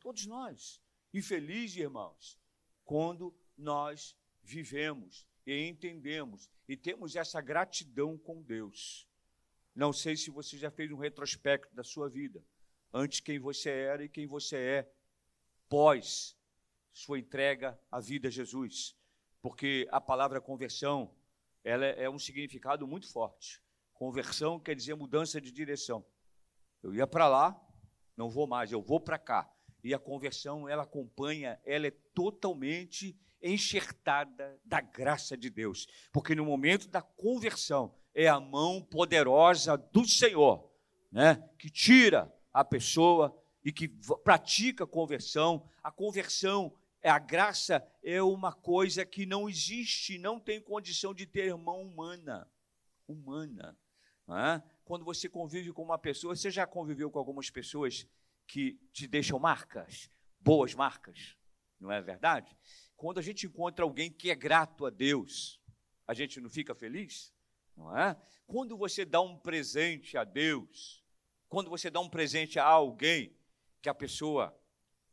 Todos 0.00 0.26
nós. 0.26 0.80
Infeliz, 1.12 1.76
irmãos, 1.76 2.38
quando 2.84 3.34
nós 3.56 4.16
vivemos 4.42 5.26
e 5.46 5.68
entendemos 5.68 6.50
e 6.68 6.76
temos 6.76 7.14
essa 7.14 7.40
gratidão 7.40 8.18
com 8.18 8.42
Deus. 8.42 9.06
Não 9.74 9.92
sei 9.92 10.16
se 10.16 10.30
você 10.30 10.56
já 10.56 10.70
fez 10.70 10.90
um 10.90 10.98
retrospecto 10.98 11.74
da 11.74 11.84
sua 11.84 12.08
vida, 12.08 12.44
antes 12.92 13.20
quem 13.20 13.38
você 13.38 13.70
era 13.70 14.04
e 14.04 14.08
quem 14.08 14.26
você 14.26 14.56
é 14.56 14.92
pós 15.68 16.36
sua 16.92 17.18
entrega 17.18 17.78
à 17.90 18.00
vida 18.00 18.28
a 18.28 18.30
Jesus, 18.30 18.96
porque 19.42 19.86
a 19.90 20.00
palavra 20.00 20.40
conversão 20.40 21.14
ela 21.62 21.86
é 21.86 22.08
um 22.08 22.18
significado 22.18 22.86
muito 22.86 23.10
forte. 23.10 23.62
Conversão 23.94 24.60
quer 24.60 24.74
dizer 24.74 24.94
mudança 24.94 25.40
de 25.40 25.50
direção. 25.50 26.04
Eu 26.82 26.94
ia 26.94 27.06
para 27.06 27.26
lá, 27.26 27.60
não 28.16 28.28
vou 28.28 28.46
mais, 28.46 28.70
eu 28.70 28.82
vou 28.82 29.00
para 29.00 29.18
cá. 29.18 29.50
E 29.82 29.94
a 29.94 29.98
conversão, 29.98 30.68
ela 30.68 30.82
acompanha, 30.82 31.60
ela 31.64 31.86
é 31.86 31.90
totalmente 31.90 33.18
enxertada 33.42 34.58
da 34.64 34.80
graça 34.80 35.36
de 35.36 35.50
Deus. 35.50 35.86
Porque 36.12 36.34
no 36.34 36.44
momento 36.44 36.88
da 36.88 37.02
conversão, 37.02 37.94
é 38.14 38.28
a 38.28 38.38
mão 38.38 38.80
poderosa 38.80 39.76
do 39.76 40.06
Senhor, 40.06 40.70
né? 41.10 41.42
Que 41.58 41.68
tira 41.68 42.32
a 42.52 42.64
pessoa 42.64 43.36
e 43.64 43.72
que 43.72 43.88
pratica 44.22 44.86
conversão. 44.86 45.66
A 45.82 45.90
conversão 45.90 46.76
é 47.00 47.08
a 47.08 47.18
graça 47.18 47.86
é 48.02 48.22
uma 48.22 48.52
coisa 48.52 49.04
que 49.04 49.24
não 49.24 49.48
existe, 49.48 50.18
não 50.18 50.38
tem 50.38 50.60
condição 50.60 51.14
de 51.14 51.26
ter 51.26 51.54
mão 51.56 51.82
humana, 51.82 52.50
humana. 53.08 53.78
É? 54.28 54.62
Quando 54.84 55.04
você 55.04 55.28
convive 55.28 55.72
com 55.72 55.82
uma 55.82 55.98
pessoa, 55.98 56.34
você 56.34 56.50
já 56.50 56.66
conviveu 56.66 57.10
com 57.10 57.18
algumas 57.18 57.50
pessoas 57.50 58.06
que 58.46 58.78
te 58.92 59.06
deixam 59.06 59.38
marcas, 59.38 60.10
boas 60.40 60.74
marcas, 60.74 61.36
não 61.80 61.92
é 61.92 62.00
verdade? 62.00 62.56
Quando 62.96 63.18
a 63.18 63.22
gente 63.22 63.46
encontra 63.46 63.84
alguém 63.84 64.10
que 64.10 64.30
é 64.30 64.34
grato 64.34 64.86
a 64.86 64.90
Deus, 64.90 65.60
a 66.06 66.14
gente 66.14 66.40
não 66.40 66.48
fica 66.48 66.74
feliz, 66.74 67.34
não 67.76 67.96
é? 67.96 68.16
Quando 68.46 68.76
você 68.76 69.04
dá 69.04 69.20
um 69.20 69.38
presente 69.38 70.16
a 70.16 70.24
Deus, 70.24 71.02
quando 71.48 71.68
você 71.68 71.90
dá 71.90 72.00
um 72.00 72.08
presente 72.08 72.58
a 72.58 72.64
alguém 72.64 73.34
que 73.84 73.88
a 73.90 73.94
pessoa 73.94 74.58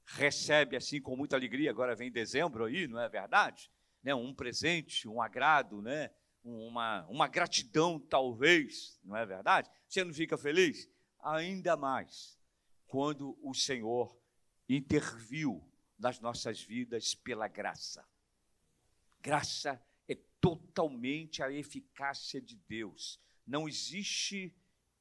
recebe 0.05 0.77
assim 0.77 1.01
com 1.01 1.13
muita 1.13 1.36
alegria, 1.36 1.69
agora 1.69 1.93
vem 1.93 2.10
dezembro 2.10 2.63
aí, 2.63 2.88
não 2.88 3.01
é 3.01 3.10
verdade? 3.10 3.69
Né, 4.01 4.15
um 4.15 4.34
presente, 4.34 5.10
um 5.10 5.21
agrado, 5.21 5.81
né? 5.81 6.10
uma, 6.41 7.05
uma 7.07 7.27
gratidão, 7.27 7.99
talvez, 7.99 8.97
não 9.03 9.17
é 9.17 9.25
verdade? 9.25 9.69
Você 9.89 10.05
não 10.05 10.13
fica 10.13 10.38
feliz? 10.38 10.89
Ainda 11.19 11.75
mais 11.75 12.39
quando 12.88 13.38
o 13.43 13.53
Senhor 13.53 14.17
interviu 14.69 15.62
nas 15.99 16.21
nossas 16.21 16.62
vidas 16.62 17.13
pela 17.13 17.49
graça. 17.49 18.07
Graça 19.19 19.84
é 20.07 20.15
totalmente 20.39 21.43
a 21.43 21.51
eficácia 21.51 22.41
de 22.41 22.55
Deus. 22.55 23.19
Não 23.45 23.67
existe 23.67 24.55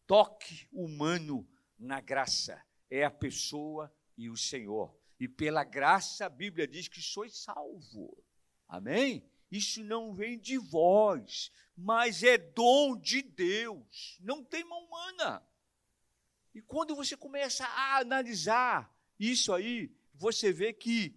toque 0.08 0.66
humano 0.72 1.48
na 1.78 2.00
graça. 2.00 2.60
É 2.90 3.04
a 3.04 3.10
pessoa 3.10 3.92
e 4.16 4.28
o 4.28 4.36
Senhor. 4.36 4.94
E 5.18 5.28
pela 5.28 5.64
graça, 5.64 6.26
a 6.26 6.28
Bíblia 6.28 6.66
diz 6.66 6.88
que 6.88 7.00
sois 7.00 7.36
salvo. 7.36 8.16
Amém? 8.68 9.24
Isso 9.50 9.82
não 9.82 10.14
vem 10.14 10.38
de 10.38 10.56
vós, 10.58 11.52
mas 11.76 12.22
é 12.22 12.38
dom 12.38 12.96
de 12.96 13.22
Deus. 13.22 14.18
Não 14.20 14.44
tem 14.44 14.64
mão 14.64 14.84
humana. 14.84 15.46
E 16.54 16.60
quando 16.60 16.94
você 16.94 17.16
começa 17.16 17.64
a 17.64 17.98
analisar 17.98 18.94
isso 19.18 19.52
aí, 19.52 19.94
você 20.14 20.52
vê 20.52 20.72
que 20.72 21.14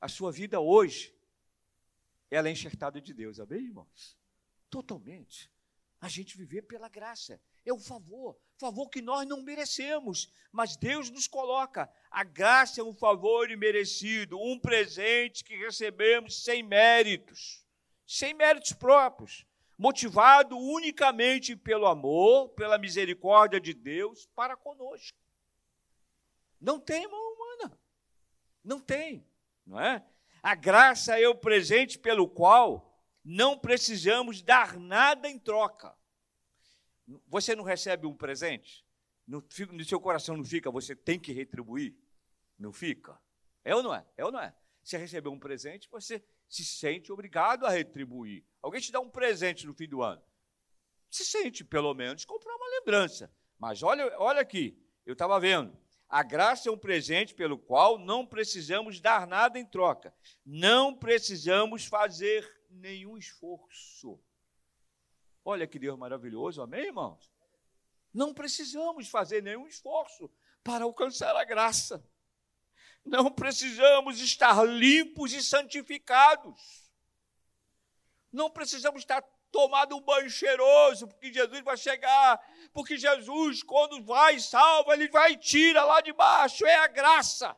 a 0.00 0.08
sua 0.08 0.30
vida 0.30 0.60
hoje 0.60 1.14
ela 2.30 2.48
é 2.48 2.52
enxertada 2.52 3.00
de 3.00 3.14
Deus, 3.14 3.38
amém, 3.38 3.64
irmãos? 3.64 4.18
Totalmente. 4.68 5.50
A 6.00 6.08
gente 6.08 6.36
viver 6.36 6.62
pela 6.62 6.88
graça. 6.88 7.40
É 7.64 7.72
um 7.72 7.78
favor, 7.78 8.38
favor 8.58 8.88
que 8.88 9.02
nós 9.02 9.26
não 9.26 9.42
merecemos, 9.42 10.30
mas 10.52 10.76
Deus 10.76 11.10
nos 11.10 11.26
coloca. 11.26 11.90
A 12.10 12.22
graça 12.22 12.80
é 12.80 12.84
um 12.84 12.94
favor 12.94 13.50
imerecido, 13.50 14.38
um 14.40 14.58
presente 14.58 15.42
que 15.42 15.56
recebemos 15.56 16.44
sem 16.44 16.62
méritos, 16.62 17.64
sem 18.06 18.34
méritos 18.34 18.72
próprios, 18.72 19.44
motivado 19.76 20.56
unicamente 20.56 21.56
pelo 21.56 21.86
amor, 21.86 22.50
pela 22.50 22.78
misericórdia 22.78 23.60
de 23.60 23.74
Deus 23.74 24.26
para 24.34 24.56
conosco. 24.56 25.18
Não 26.60 26.78
tem 26.78 27.06
mão 27.08 27.32
humana. 27.32 27.78
Não 28.62 28.80
tem, 28.80 29.26
não 29.66 29.78
é? 29.78 30.04
A 30.42 30.54
graça 30.54 31.18
é 31.18 31.28
o 31.28 31.34
presente 31.34 31.98
pelo 31.98 32.28
qual 32.28 32.94
não 33.24 33.58
precisamos 33.58 34.42
dar 34.42 34.78
nada 34.78 35.28
em 35.28 35.38
troca. 35.38 35.96
Você 37.28 37.54
não 37.54 37.64
recebe 37.64 38.06
um 38.06 38.14
presente? 38.14 38.84
No, 39.26 39.42
no 39.72 39.84
seu 39.84 40.00
coração 40.00 40.36
não 40.36 40.44
fica, 40.44 40.70
você 40.70 40.94
tem 40.94 41.18
que 41.18 41.32
retribuir? 41.32 41.96
Não 42.58 42.72
fica? 42.72 43.18
É 43.64 43.74
ou 43.74 43.82
não 43.82 43.94
é? 43.94 44.06
É 44.16 44.24
ou 44.24 44.32
não 44.32 44.40
é? 44.40 44.54
Você 44.82 44.98
recebeu 44.98 45.32
um 45.32 45.38
presente, 45.38 45.88
você 45.90 46.22
se 46.48 46.64
sente 46.64 47.10
obrigado 47.10 47.64
a 47.64 47.70
retribuir. 47.70 48.44
Alguém 48.60 48.80
te 48.80 48.92
dá 48.92 49.00
um 49.00 49.08
presente 49.08 49.66
no 49.66 49.74
fim 49.74 49.88
do 49.88 50.02
ano. 50.02 50.22
Se 51.10 51.24
sente, 51.24 51.64
pelo 51.64 51.94
menos, 51.94 52.24
comprar 52.24 52.54
uma 52.54 52.68
lembrança. 52.78 53.32
Mas 53.58 53.82
olha, 53.82 54.14
olha 54.18 54.40
aqui, 54.40 54.78
eu 55.06 55.14
estava 55.14 55.40
vendo. 55.40 55.76
A 56.08 56.22
graça 56.22 56.68
é 56.68 56.72
um 56.72 56.78
presente 56.78 57.34
pelo 57.34 57.58
qual 57.58 57.98
não 57.98 58.26
precisamos 58.26 59.00
dar 59.00 59.26
nada 59.26 59.58
em 59.58 59.64
troca. 59.64 60.14
Não 60.44 60.94
precisamos 60.94 61.86
fazer 61.86 62.48
nenhum 62.70 63.16
esforço. 63.16 64.20
Olha 65.44 65.66
que 65.66 65.78
Deus 65.78 65.98
maravilhoso, 65.98 66.62
amém, 66.62 66.86
irmãos? 66.86 67.30
Não 68.12 68.32
precisamos 68.32 69.08
fazer 69.08 69.42
nenhum 69.42 69.66
esforço 69.66 70.30
para 70.62 70.84
alcançar 70.84 71.36
a 71.36 71.44
graça. 71.44 72.02
Não 73.04 73.30
precisamos 73.30 74.20
estar 74.20 74.64
limpos 74.64 75.32
e 75.32 75.42
santificados. 75.42 76.90
Não 78.32 78.50
precisamos 78.50 79.02
estar 79.02 79.22
tomado 79.52 79.96
um 79.96 80.00
banho 80.00 80.30
cheiroso, 80.30 81.06
porque 81.06 81.32
Jesus 81.32 81.62
vai 81.62 81.76
chegar, 81.76 82.40
porque 82.72 82.96
Jesus, 82.96 83.62
quando 83.62 84.02
vai 84.02 84.40
salva, 84.40 84.94
ele 84.94 85.08
vai 85.08 85.32
e 85.32 85.36
tira 85.36 85.84
lá 85.84 86.00
de 86.00 86.12
baixo, 86.12 86.66
é 86.66 86.76
a 86.76 86.88
graça 86.88 87.56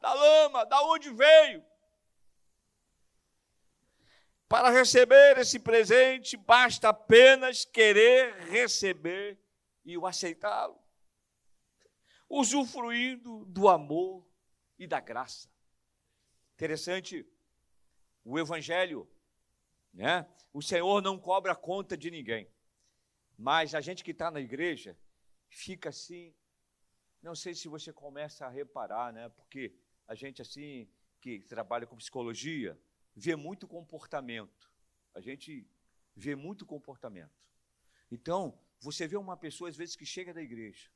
da 0.00 0.12
lama, 0.12 0.64
da 0.66 0.82
onde 0.82 1.10
veio. 1.10 1.64
Para 4.48 4.70
receber 4.70 5.38
esse 5.38 5.58
presente, 5.58 6.36
basta 6.36 6.90
apenas 6.90 7.64
querer 7.64 8.34
receber 8.50 9.38
e 9.84 9.96
o 9.96 10.06
aceitá-lo, 10.06 10.78
usufruindo 12.28 13.44
do 13.46 13.68
amor 13.68 14.26
e 14.78 14.86
da 14.86 15.00
graça. 15.00 15.48
Interessante, 16.54 17.26
o 18.24 18.38
Evangelho, 18.38 19.08
né? 19.92 20.26
O 20.52 20.62
Senhor 20.62 21.02
não 21.02 21.18
cobra 21.18 21.54
conta 21.54 21.96
de 21.96 22.10
ninguém, 22.10 22.48
mas 23.36 23.74
a 23.74 23.80
gente 23.80 24.04
que 24.04 24.12
está 24.12 24.30
na 24.30 24.40
igreja 24.40 24.96
fica 25.48 25.88
assim. 25.88 26.34
Não 27.20 27.34
sei 27.34 27.54
se 27.54 27.66
você 27.68 27.92
começa 27.92 28.46
a 28.46 28.50
reparar, 28.50 29.12
né? 29.12 29.28
Porque 29.30 29.74
a 30.06 30.14
gente 30.14 30.40
assim 30.40 30.88
que 31.20 31.40
trabalha 31.40 31.86
com 31.86 31.96
psicologia, 31.96 32.78
vê 33.14 33.36
muito 33.36 33.66
comportamento. 33.66 34.70
A 35.14 35.20
gente 35.20 35.68
vê 36.14 36.34
muito 36.34 36.66
comportamento. 36.66 37.50
Então, 38.10 38.58
você 38.80 39.06
vê 39.06 39.16
uma 39.16 39.36
pessoa, 39.36 39.70
às 39.70 39.76
vezes, 39.76 39.96
que 39.96 40.04
chega 40.04 40.34
da 40.34 40.42
igreja, 40.42 40.90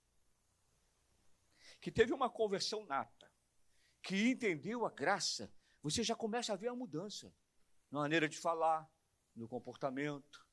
que 1.81 1.91
teve 1.91 2.13
uma 2.13 2.29
conversão 2.29 2.85
nata, 2.87 3.31
que 4.03 4.31
entendeu 4.31 4.87
a 4.87 4.91
graça, 4.91 5.53
você 5.83 6.03
já 6.03 6.15
começa 6.15 6.53
a 6.53 6.57
ver 6.57 6.69
a 6.69 6.75
mudança 6.75 7.33
na 7.91 8.01
maneira 8.01 8.29
de 8.29 8.39
falar, 8.39 8.89
no 9.35 9.49
comportamento, 9.49 10.47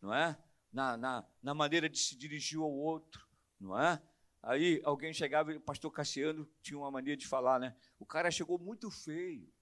não 0.00 0.12
é? 0.12 0.36
Na, 0.72 0.96
na, 0.96 1.26
na 1.42 1.54
maneira 1.54 1.88
de 1.88 1.98
se 1.98 2.16
dirigir 2.16 2.58
ao 2.58 2.70
outro, 2.70 3.26
não 3.58 3.78
é? 3.80 4.02
Aí 4.42 4.80
alguém 4.84 5.12
chegava, 5.12 5.52
o 5.52 5.60
pastor 5.60 5.90
Cassiano 5.90 6.46
tinha 6.60 6.78
uma 6.78 6.90
mania 6.90 7.16
de 7.16 7.26
falar, 7.26 7.58
né? 7.58 7.76
O 7.98 8.04
cara 8.04 8.30
chegou 8.30 8.58
muito 8.58 8.90
feio. 8.90 9.52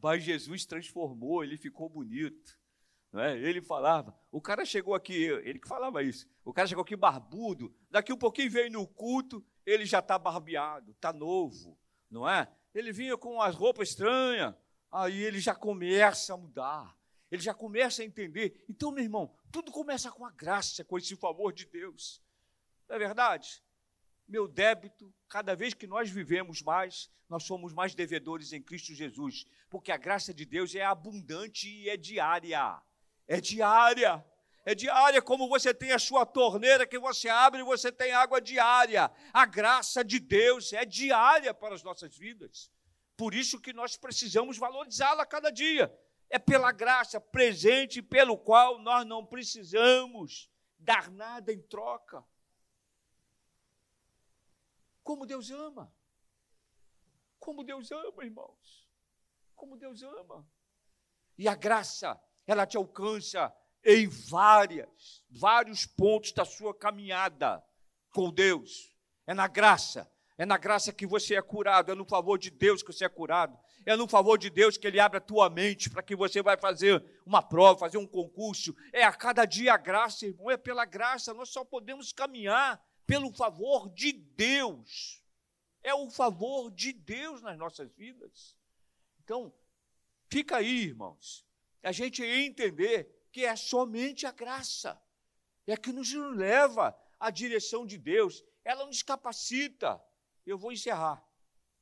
Mas 0.00 0.22
Jesus 0.22 0.64
transformou, 0.64 1.42
ele 1.42 1.56
ficou 1.56 1.88
bonito. 1.88 2.58
É? 3.14 3.36
Ele 3.38 3.62
falava, 3.62 4.14
o 4.30 4.40
cara 4.40 4.66
chegou 4.66 4.94
aqui, 4.94 5.14
ele 5.14 5.58
que 5.58 5.66
falava 5.66 6.02
isso, 6.02 6.28
o 6.44 6.52
cara 6.52 6.68
chegou 6.68 6.82
aqui 6.82 6.94
barbudo, 6.94 7.74
daqui 7.90 8.12
um 8.12 8.18
pouquinho 8.18 8.50
veio 8.50 8.70
no 8.70 8.86
culto, 8.86 9.42
ele 9.64 9.86
já 9.86 10.00
está 10.00 10.18
barbeado, 10.18 10.90
está 10.90 11.10
novo, 11.10 11.78
não 12.10 12.28
é? 12.28 12.46
Ele 12.74 12.92
vinha 12.92 13.16
com 13.16 13.40
as 13.40 13.54
roupas 13.54 13.88
estranhas, 13.88 14.54
aí 14.92 15.22
ele 15.22 15.40
já 15.40 15.54
começa 15.54 16.34
a 16.34 16.36
mudar, 16.36 16.94
ele 17.30 17.40
já 17.40 17.54
começa 17.54 18.02
a 18.02 18.04
entender. 18.04 18.62
Então, 18.68 18.92
meu 18.92 19.02
irmão, 19.02 19.34
tudo 19.50 19.72
começa 19.72 20.10
com 20.10 20.26
a 20.26 20.30
graça, 20.30 20.84
com 20.84 20.98
esse 20.98 21.16
favor 21.16 21.50
de 21.50 21.64
Deus. 21.64 22.22
Não 22.86 22.96
é 22.96 22.98
verdade? 22.98 23.62
Meu 24.28 24.46
débito, 24.46 25.12
cada 25.28 25.56
vez 25.56 25.72
que 25.72 25.86
nós 25.86 26.10
vivemos 26.10 26.60
mais, 26.62 27.10
nós 27.28 27.44
somos 27.44 27.72
mais 27.72 27.94
devedores 27.94 28.52
em 28.52 28.62
Cristo 28.62 28.94
Jesus, 28.94 29.46
porque 29.70 29.90
a 29.90 29.96
graça 29.96 30.34
de 30.34 30.44
Deus 30.44 30.74
é 30.74 30.84
abundante 30.84 31.68
e 31.68 31.88
é 31.88 31.96
diária. 31.96 32.80
É 33.26 33.40
diária. 33.40 34.24
É 34.64 34.74
diária, 34.74 35.22
como 35.22 35.48
você 35.48 35.72
tem 35.72 35.92
a 35.92 35.98
sua 35.98 36.26
torneira 36.26 36.86
que 36.86 36.98
você 36.98 37.28
abre 37.28 37.60
e 37.60 37.64
você 37.64 37.90
tem 37.90 38.12
água 38.12 38.38
diária. 38.38 39.10
A 39.32 39.46
graça 39.46 40.04
de 40.04 40.18
Deus 40.18 40.74
é 40.74 40.84
diária 40.84 41.54
para 41.54 41.74
as 41.74 41.82
nossas 41.82 42.14
vidas. 42.14 42.70
Por 43.16 43.34
isso 43.34 43.60
que 43.60 43.72
nós 43.72 43.96
precisamos 43.96 44.58
valorizá-la 44.58 45.24
cada 45.24 45.50
dia. 45.50 45.90
É 46.28 46.38
pela 46.38 46.70
graça 46.70 47.18
presente 47.18 48.02
pelo 48.02 48.36
qual 48.36 48.78
nós 48.78 49.06
não 49.06 49.24
precisamos 49.24 50.50
dar 50.78 51.10
nada 51.10 51.50
em 51.50 51.62
troca. 51.62 52.22
Como 55.08 55.24
Deus 55.24 55.50
ama. 55.50 55.90
Como 57.38 57.64
Deus 57.64 57.90
ama, 57.90 58.22
irmãos. 58.26 58.86
Como 59.56 59.74
Deus 59.74 60.02
ama. 60.02 60.46
E 61.38 61.48
a 61.48 61.54
graça 61.54 62.20
ela 62.46 62.66
te 62.66 62.76
alcança 62.76 63.50
em 63.82 64.06
várias, 64.06 65.24
vários 65.30 65.86
pontos 65.86 66.32
da 66.32 66.44
sua 66.44 66.76
caminhada 66.76 67.64
com 68.10 68.30
Deus. 68.30 68.94
É 69.26 69.32
na 69.32 69.48
graça, 69.48 70.12
é 70.36 70.44
na 70.44 70.58
graça 70.58 70.92
que 70.92 71.06
você 71.06 71.36
é 71.36 71.40
curado, 71.40 71.90
é 71.90 71.94
no 71.94 72.04
favor 72.04 72.38
de 72.38 72.50
Deus 72.50 72.82
que 72.82 72.92
você 72.92 73.06
é 73.06 73.08
curado, 73.08 73.58
é 73.86 73.96
no 73.96 74.06
favor 74.06 74.36
de 74.36 74.50
Deus 74.50 74.76
que 74.76 74.86
Ele 74.86 75.00
abre 75.00 75.16
a 75.16 75.22
tua 75.22 75.48
mente 75.48 75.88
para 75.88 76.02
que 76.02 76.14
você 76.14 76.42
vai 76.42 76.58
fazer 76.58 77.02
uma 77.24 77.40
prova, 77.40 77.78
fazer 77.78 77.96
um 77.96 78.06
concurso. 78.06 78.76
É 78.92 79.04
a 79.04 79.12
cada 79.14 79.46
dia 79.46 79.72
a 79.72 79.78
graça, 79.78 80.26
irmão, 80.26 80.50
é 80.50 80.58
pela 80.58 80.84
graça, 80.84 81.32
nós 81.32 81.48
só 81.48 81.64
podemos 81.64 82.12
caminhar 82.12 82.78
pelo 83.08 83.32
favor 83.32 83.88
de 83.88 84.12
Deus. 84.12 85.24
É 85.82 85.94
o 85.94 86.10
favor 86.10 86.70
de 86.70 86.92
Deus 86.92 87.40
nas 87.40 87.56
nossas 87.56 87.90
vidas. 87.94 88.54
Então, 89.24 89.50
fica 90.28 90.58
aí, 90.58 90.82
irmãos, 90.82 91.42
a 91.82 91.90
gente 91.90 92.22
entender 92.22 93.26
que 93.32 93.46
é 93.46 93.56
somente 93.56 94.26
a 94.26 94.30
graça, 94.30 95.00
é 95.66 95.74
que 95.74 95.90
nos 95.90 96.12
leva 96.12 96.94
à 97.18 97.30
direção 97.30 97.86
de 97.86 97.96
Deus, 97.96 98.44
ela 98.62 98.84
nos 98.84 99.02
capacita. 99.02 99.98
Eu 100.44 100.58
vou 100.58 100.70
encerrar, 100.70 101.26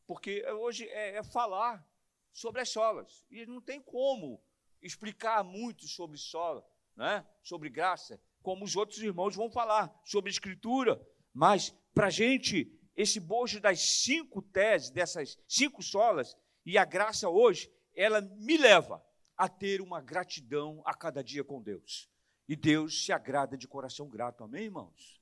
porque 0.07 0.49
hoje 0.53 0.89
é, 0.89 1.17
é 1.17 1.23
falar 1.25 1.85
sobre 2.33 2.61
as 2.61 2.69
solas, 2.69 3.25
e 3.29 3.45
não 3.47 3.61
tem 3.61 3.81
como 3.81 4.41
explicar 4.81 5.43
muito 5.43 5.89
sobre 5.89 6.19
sola, 6.19 6.65
né? 6.95 7.27
sobre 7.43 7.69
graça, 7.69 8.21
como 8.43 8.65
os 8.65 8.77
outros 8.77 9.03
irmãos 9.03 9.35
vão 9.35 9.51
falar 9.51 9.93
sobre 10.05 10.31
escritura, 10.31 11.05
mas 11.37 11.71
para 11.95 12.07
a 12.07 12.11
gente, 12.11 12.73
esse 12.97 13.21
bojo 13.21 13.61
das 13.61 13.79
cinco 13.79 14.41
teses, 14.41 14.89
dessas 14.89 15.39
cinco 15.47 15.83
solas, 15.83 16.35
e 16.65 16.79
a 16.79 16.85
graça 16.85 17.29
hoje, 17.29 17.71
ela 17.95 18.23
me 18.23 18.57
leva 18.57 19.05
a 19.37 19.47
ter 19.47 19.83
uma 19.83 20.01
gratidão 20.01 20.83
a 20.87 20.95
cada 20.95 21.23
dia 21.23 21.45
com 21.45 21.61
Deus. 21.61 22.11
E 22.49 22.57
Deus 22.57 23.05
se 23.05 23.13
agrada 23.13 23.55
de 23.55 23.69
coração 23.69 24.09
grato, 24.09 24.45
amém, 24.45 24.65
irmãos? 24.65 25.21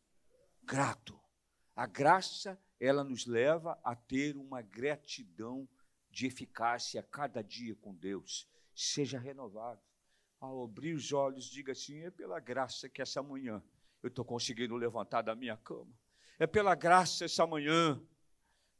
Grato. 0.63 1.21
A 1.75 1.85
graça, 1.85 2.57
ela 2.79 3.03
nos 3.03 3.27
leva 3.27 3.77
a 3.83 3.97
ter 3.97 4.37
uma 4.37 4.63
gratidão 4.63 5.69
de 6.13 6.29
eficácia 6.29 7.01
a 7.01 7.05
cada 7.05 7.43
dia 7.43 7.75
com 7.75 7.93
Deus. 7.93 8.49
Seja 8.73 9.19
renovado. 9.19 9.83
Ao 10.39 10.63
abrir 10.63 10.95
os 10.95 11.13
olhos, 11.13 11.47
diga 11.47 11.73
assim: 11.73 11.99
é 12.05 12.11
pela 12.13 12.39
graça 12.39 12.89
que 12.89 13.03
essa 13.03 13.21
manhã 13.21 13.61
eu 14.01 14.09
estou 14.09 14.25
conseguindo 14.25 14.77
levantar 14.77 15.23
da 15.23 15.35
minha 15.35 15.57
cama. 15.57 15.93
É 16.39 16.47
pela 16.47 16.75
graça 16.75 17.25
essa 17.25 17.47
manhã 17.47 18.03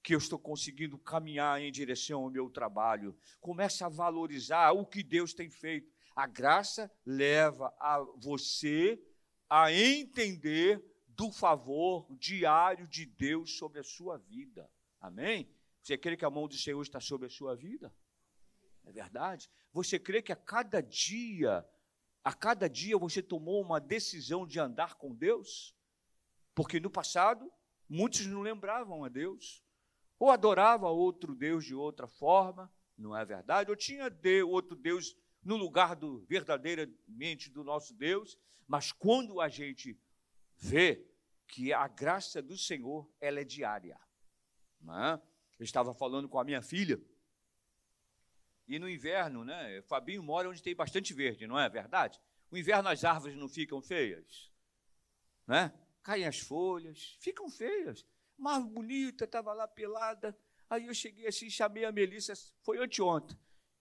que 0.03 0.15
eu 0.15 0.19
estou 0.19 0.39
conseguindo 0.39 0.99
caminhar 0.99 1.61
em 1.61 1.73
direção 1.73 2.23
ao 2.23 2.31
meu 2.31 2.51
trabalho. 2.51 3.17
Começa 3.41 3.87
a 3.87 3.89
valorizar 3.89 4.73
o 4.73 4.85
que 4.85 5.03
Deus 5.03 5.33
tem 5.33 5.49
feito. 5.49 5.91
A 6.15 6.27
graça 6.27 6.91
leva 7.07 7.75
a 7.81 7.99
você 8.19 9.01
a 9.49 9.73
entender 9.73 10.85
do 11.09 11.31
favor 11.31 12.07
diário 12.19 12.87
de 12.89 13.07
Deus 13.07 13.57
sobre 13.57 13.81
a 13.81 13.85
sua 13.85 14.19
vida. 14.19 14.71
Amém? 15.01 15.49
Você 15.83 15.97
crê 15.97 16.17
que 16.17 16.25
a 16.25 16.31
mão 16.31 16.49
do 16.49 16.57
Senhor 16.57 16.83
está 16.83 17.01
sobre 17.01 17.27
a 17.27 17.31
sua 17.31 17.55
vida? 17.55 17.95
É 18.85 18.93
verdade? 18.93 19.51
Você 19.73 19.99
crê 19.99 20.21
que 20.21 20.33
a 20.33 20.37
cada 20.37 20.83
dia, 20.83 21.67
a 22.23 22.33
cada 22.35 22.69
dia 22.69 22.99
você 22.99 23.23
tomou 23.23 23.63
uma 23.63 23.81
decisão 23.81 24.47
de 24.47 24.59
andar 24.61 24.95
com 24.95 25.15
Deus? 25.15 25.75
Porque 26.55 26.79
no 26.79 26.91
passado, 26.91 27.51
muitos 27.89 28.27
não 28.27 28.41
lembravam 28.41 29.05
a 29.05 29.09
Deus 29.09 29.63
ou 30.19 30.31
adorava 30.31 30.89
outro 30.89 31.35
Deus 31.35 31.65
de 31.65 31.75
outra 31.75 32.07
forma, 32.07 32.73
não 32.97 33.17
é 33.17 33.25
verdade? 33.25 33.71
Ou 33.71 33.77
tinha 33.77 34.05
outro 34.47 34.77
Deus 34.77 35.17
no 35.43 35.57
lugar 35.57 35.95
do 35.95 36.25
verdadeiramente 36.27 37.51
do 37.51 37.63
nosso 37.63 37.93
Deus, 37.95 38.39
mas 38.67 38.93
quando 38.93 39.41
a 39.41 39.49
gente 39.49 39.99
vê 40.57 41.07
que 41.47 41.73
a 41.73 41.87
graça 41.87 42.41
do 42.41 42.57
Senhor 42.57 43.11
ela 43.21 43.41
é 43.41 43.45
diária, 43.45 44.01
é? 44.83 45.21
eu 45.59 45.65
estava 45.65 45.93
falando 45.93 46.29
com 46.29 46.39
a 46.39 46.45
minha 46.45 46.63
filha 46.63 47.01
e 48.67 48.79
no 48.79 48.89
inverno, 48.89 49.45
né? 49.45 49.83
Fabinho 49.83 50.23
mora 50.23 50.49
onde 50.49 50.63
tem 50.63 50.75
bastante 50.75 51.13
verde, 51.13 51.47
não 51.47 51.59
é 51.59 51.69
verdade? 51.69 52.19
No 52.51 52.57
inverno 52.57 52.89
as 52.89 53.05
árvores 53.05 53.37
não 53.37 53.49
ficam 53.49 53.83
feias, 53.83 54.51
né? 55.47 55.73
Caem 56.05 56.27
as 56.27 56.39
folhas, 56.39 57.17
ficam 57.19 57.51
feias 57.51 58.07
mais 58.37 58.65
bonita, 58.65 59.25
estava 59.25 59.53
lá 59.53 59.67
pelada. 59.67 60.39
Aí 60.69 60.87
eu 60.87 60.95
cheguei 60.95 61.27
assim, 61.27 61.49
chamei 61.49 61.85
a 61.85 61.91
Melissa, 61.91 62.35
foi 62.61 62.79
anteontem. 62.79 63.39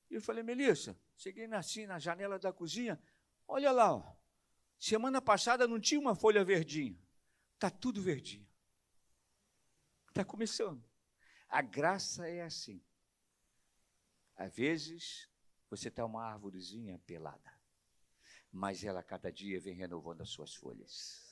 E 0.10 0.16
eu 0.16 0.22
falei, 0.22 0.44
Melissa, 0.44 0.98
cheguei 1.18 1.46
assim 1.54 1.86
na 1.86 2.00
janela 2.00 2.40
da 2.40 2.54
cozinha, 2.54 3.02
olha 3.48 3.72
lá, 3.72 3.94
ó, 3.94 4.16
semana 4.80 5.22
passada 5.22 5.68
não 5.68 5.80
tinha 5.80 6.00
uma 6.00 6.16
folha 6.16 6.44
verdinha, 6.44 6.98
está 7.56 7.70
tudo 7.70 8.02
verdinho. 8.02 8.48
Está 10.08 10.24
começando. 10.24 10.84
A 11.50 11.62
graça 11.62 12.28
é 12.28 12.44
assim. 12.44 12.82
Às 14.36 14.56
vezes, 14.56 15.30
você 15.70 15.88
está 15.88 16.06
uma 16.06 16.24
árvorezinha 16.24 17.00
pelada, 17.00 17.52
mas 18.52 18.84
ela 18.84 19.02
cada 19.02 19.32
dia 19.32 19.60
vem 19.60 19.74
renovando 19.74 20.22
as 20.22 20.30
suas 20.30 20.54
folhas. 20.54 21.23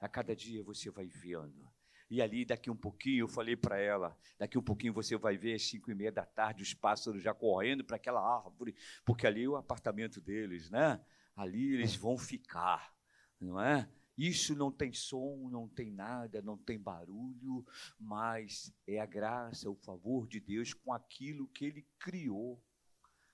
A 0.00 0.08
cada 0.08 0.34
dia 0.34 0.62
você 0.62 0.90
vai 0.90 1.06
vendo 1.06 1.70
e 2.10 2.20
ali, 2.20 2.44
daqui 2.44 2.68
um 2.68 2.76
pouquinho, 2.76 3.22
eu 3.22 3.28
falei 3.28 3.54
para 3.54 3.78
ela: 3.78 4.18
daqui 4.36 4.58
um 4.58 4.62
pouquinho 4.62 4.92
você 4.92 5.16
vai 5.16 5.38
ver 5.38 5.54
às 5.54 5.62
cinco 5.62 5.92
e 5.92 5.94
meia 5.94 6.10
da 6.10 6.26
tarde 6.26 6.64
os 6.64 6.74
pássaros 6.74 7.22
já 7.22 7.32
correndo 7.32 7.84
para 7.84 7.96
aquela 7.96 8.20
árvore, 8.20 8.74
porque 9.04 9.26
ali 9.26 9.44
é 9.44 9.48
o 9.48 9.54
apartamento 9.54 10.20
deles, 10.20 10.68
né? 10.68 11.00
Ali 11.36 11.74
eles 11.74 11.94
vão 11.94 12.18
ficar, 12.18 12.92
não 13.40 13.60
é? 13.60 13.88
Isso 14.18 14.56
não 14.56 14.72
tem 14.72 14.92
som, 14.92 15.48
não 15.50 15.68
tem 15.68 15.90
nada, 15.90 16.42
não 16.42 16.58
tem 16.58 16.78
barulho, 16.78 17.64
mas 17.98 18.74
é 18.86 18.98
a 18.98 19.06
graça, 19.06 19.70
o 19.70 19.76
favor 19.76 20.26
de 20.26 20.40
Deus 20.40 20.74
com 20.74 20.92
aquilo 20.92 21.46
que 21.48 21.64
Ele 21.64 21.86
criou, 21.98 22.62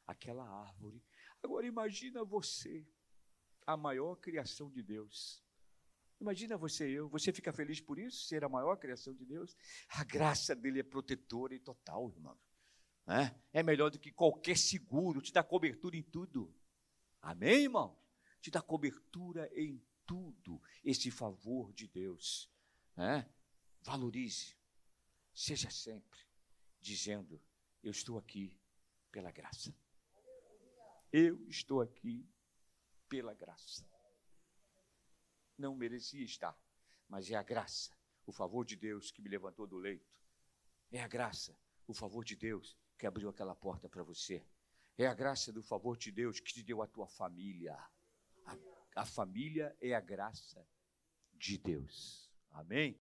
aquela 0.06 0.46
árvore. 0.46 1.02
Agora 1.42 1.66
imagina 1.66 2.22
você, 2.22 2.86
a 3.66 3.76
maior 3.76 4.16
criação 4.16 4.70
de 4.70 4.82
Deus 4.82 5.42
Imagina 6.20 6.56
você 6.56 6.88
e 6.90 6.94
eu, 6.94 7.08
você 7.08 7.32
fica 7.32 7.52
feliz 7.52 7.80
por 7.80 7.98
isso, 7.98 8.26
ser 8.26 8.42
a 8.42 8.48
maior 8.48 8.76
criação 8.76 9.12
de 9.14 9.24
Deus? 9.24 9.54
A 9.88 10.02
graça 10.02 10.54
dele 10.54 10.80
é 10.80 10.82
protetora 10.82 11.54
e 11.54 11.58
total, 11.58 12.10
irmão. 12.10 12.38
É, 13.06 13.60
é 13.60 13.62
melhor 13.62 13.90
do 13.90 13.98
que 13.98 14.10
qualquer 14.10 14.56
seguro, 14.56 15.20
te 15.20 15.32
dá 15.32 15.42
cobertura 15.42 15.96
em 15.96 16.02
tudo. 16.02 16.52
Amém, 17.20 17.64
irmão? 17.64 17.96
Te 18.40 18.50
dá 18.50 18.62
cobertura 18.62 19.50
em 19.54 19.80
tudo, 20.06 20.60
esse 20.82 21.10
favor 21.10 21.72
de 21.72 21.86
Deus. 21.86 22.50
É? 22.96 23.26
Valorize, 23.82 24.56
seja 25.34 25.70
sempre 25.70 26.18
dizendo: 26.80 27.40
Eu 27.82 27.90
estou 27.90 28.16
aqui 28.16 28.58
pela 29.12 29.30
graça. 29.30 29.74
Eu 31.12 31.46
estou 31.48 31.80
aqui 31.80 32.26
pela 33.08 33.34
graça 33.34 33.86
não 35.58 35.74
merecia 35.74 36.24
estar, 36.24 36.58
mas 37.08 37.30
é 37.30 37.34
a 37.34 37.42
graça, 37.42 37.96
o 38.26 38.32
favor 38.32 38.64
de 38.64 38.76
Deus 38.76 39.10
que 39.10 39.22
me 39.22 39.28
levantou 39.28 39.66
do 39.66 39.76
leito. 39.76 40.20
É 40.90 41.02
a 41.02 41.08
graça, 41.08 41.58
o 41.86 41.94
favor 41.94 42.24
de 42.24 42.36
Deus 42.36 42.76
que 42.98 43.06
abriu 43.06 43.28
aquela 43.28 43.54
porta 43.54 43.88
para 43.88 44.02
você. 44.02 44.44
É 44.96 45.06
a 45.06 45.14
graça 45.14 45.52
do 45.52 45.62
favor 45.62 45.96
de 45.96 46.10
Deus 46.10 46.40
que 46.40 46.52
te 46.52 46.62
deu 46.62 46.80
a 46.82 46.86
tua 46.86 47.06
família. 47.06 47.76
A, 48.44 48.56
a 48.96 49.04
família 49.04 49.76
é 49.80 49.94
a 49.94 50.00
graça 50.00 50.66
de 51.34 51.58
Deus. 51.58 52.30
Amém? 52.50 52.98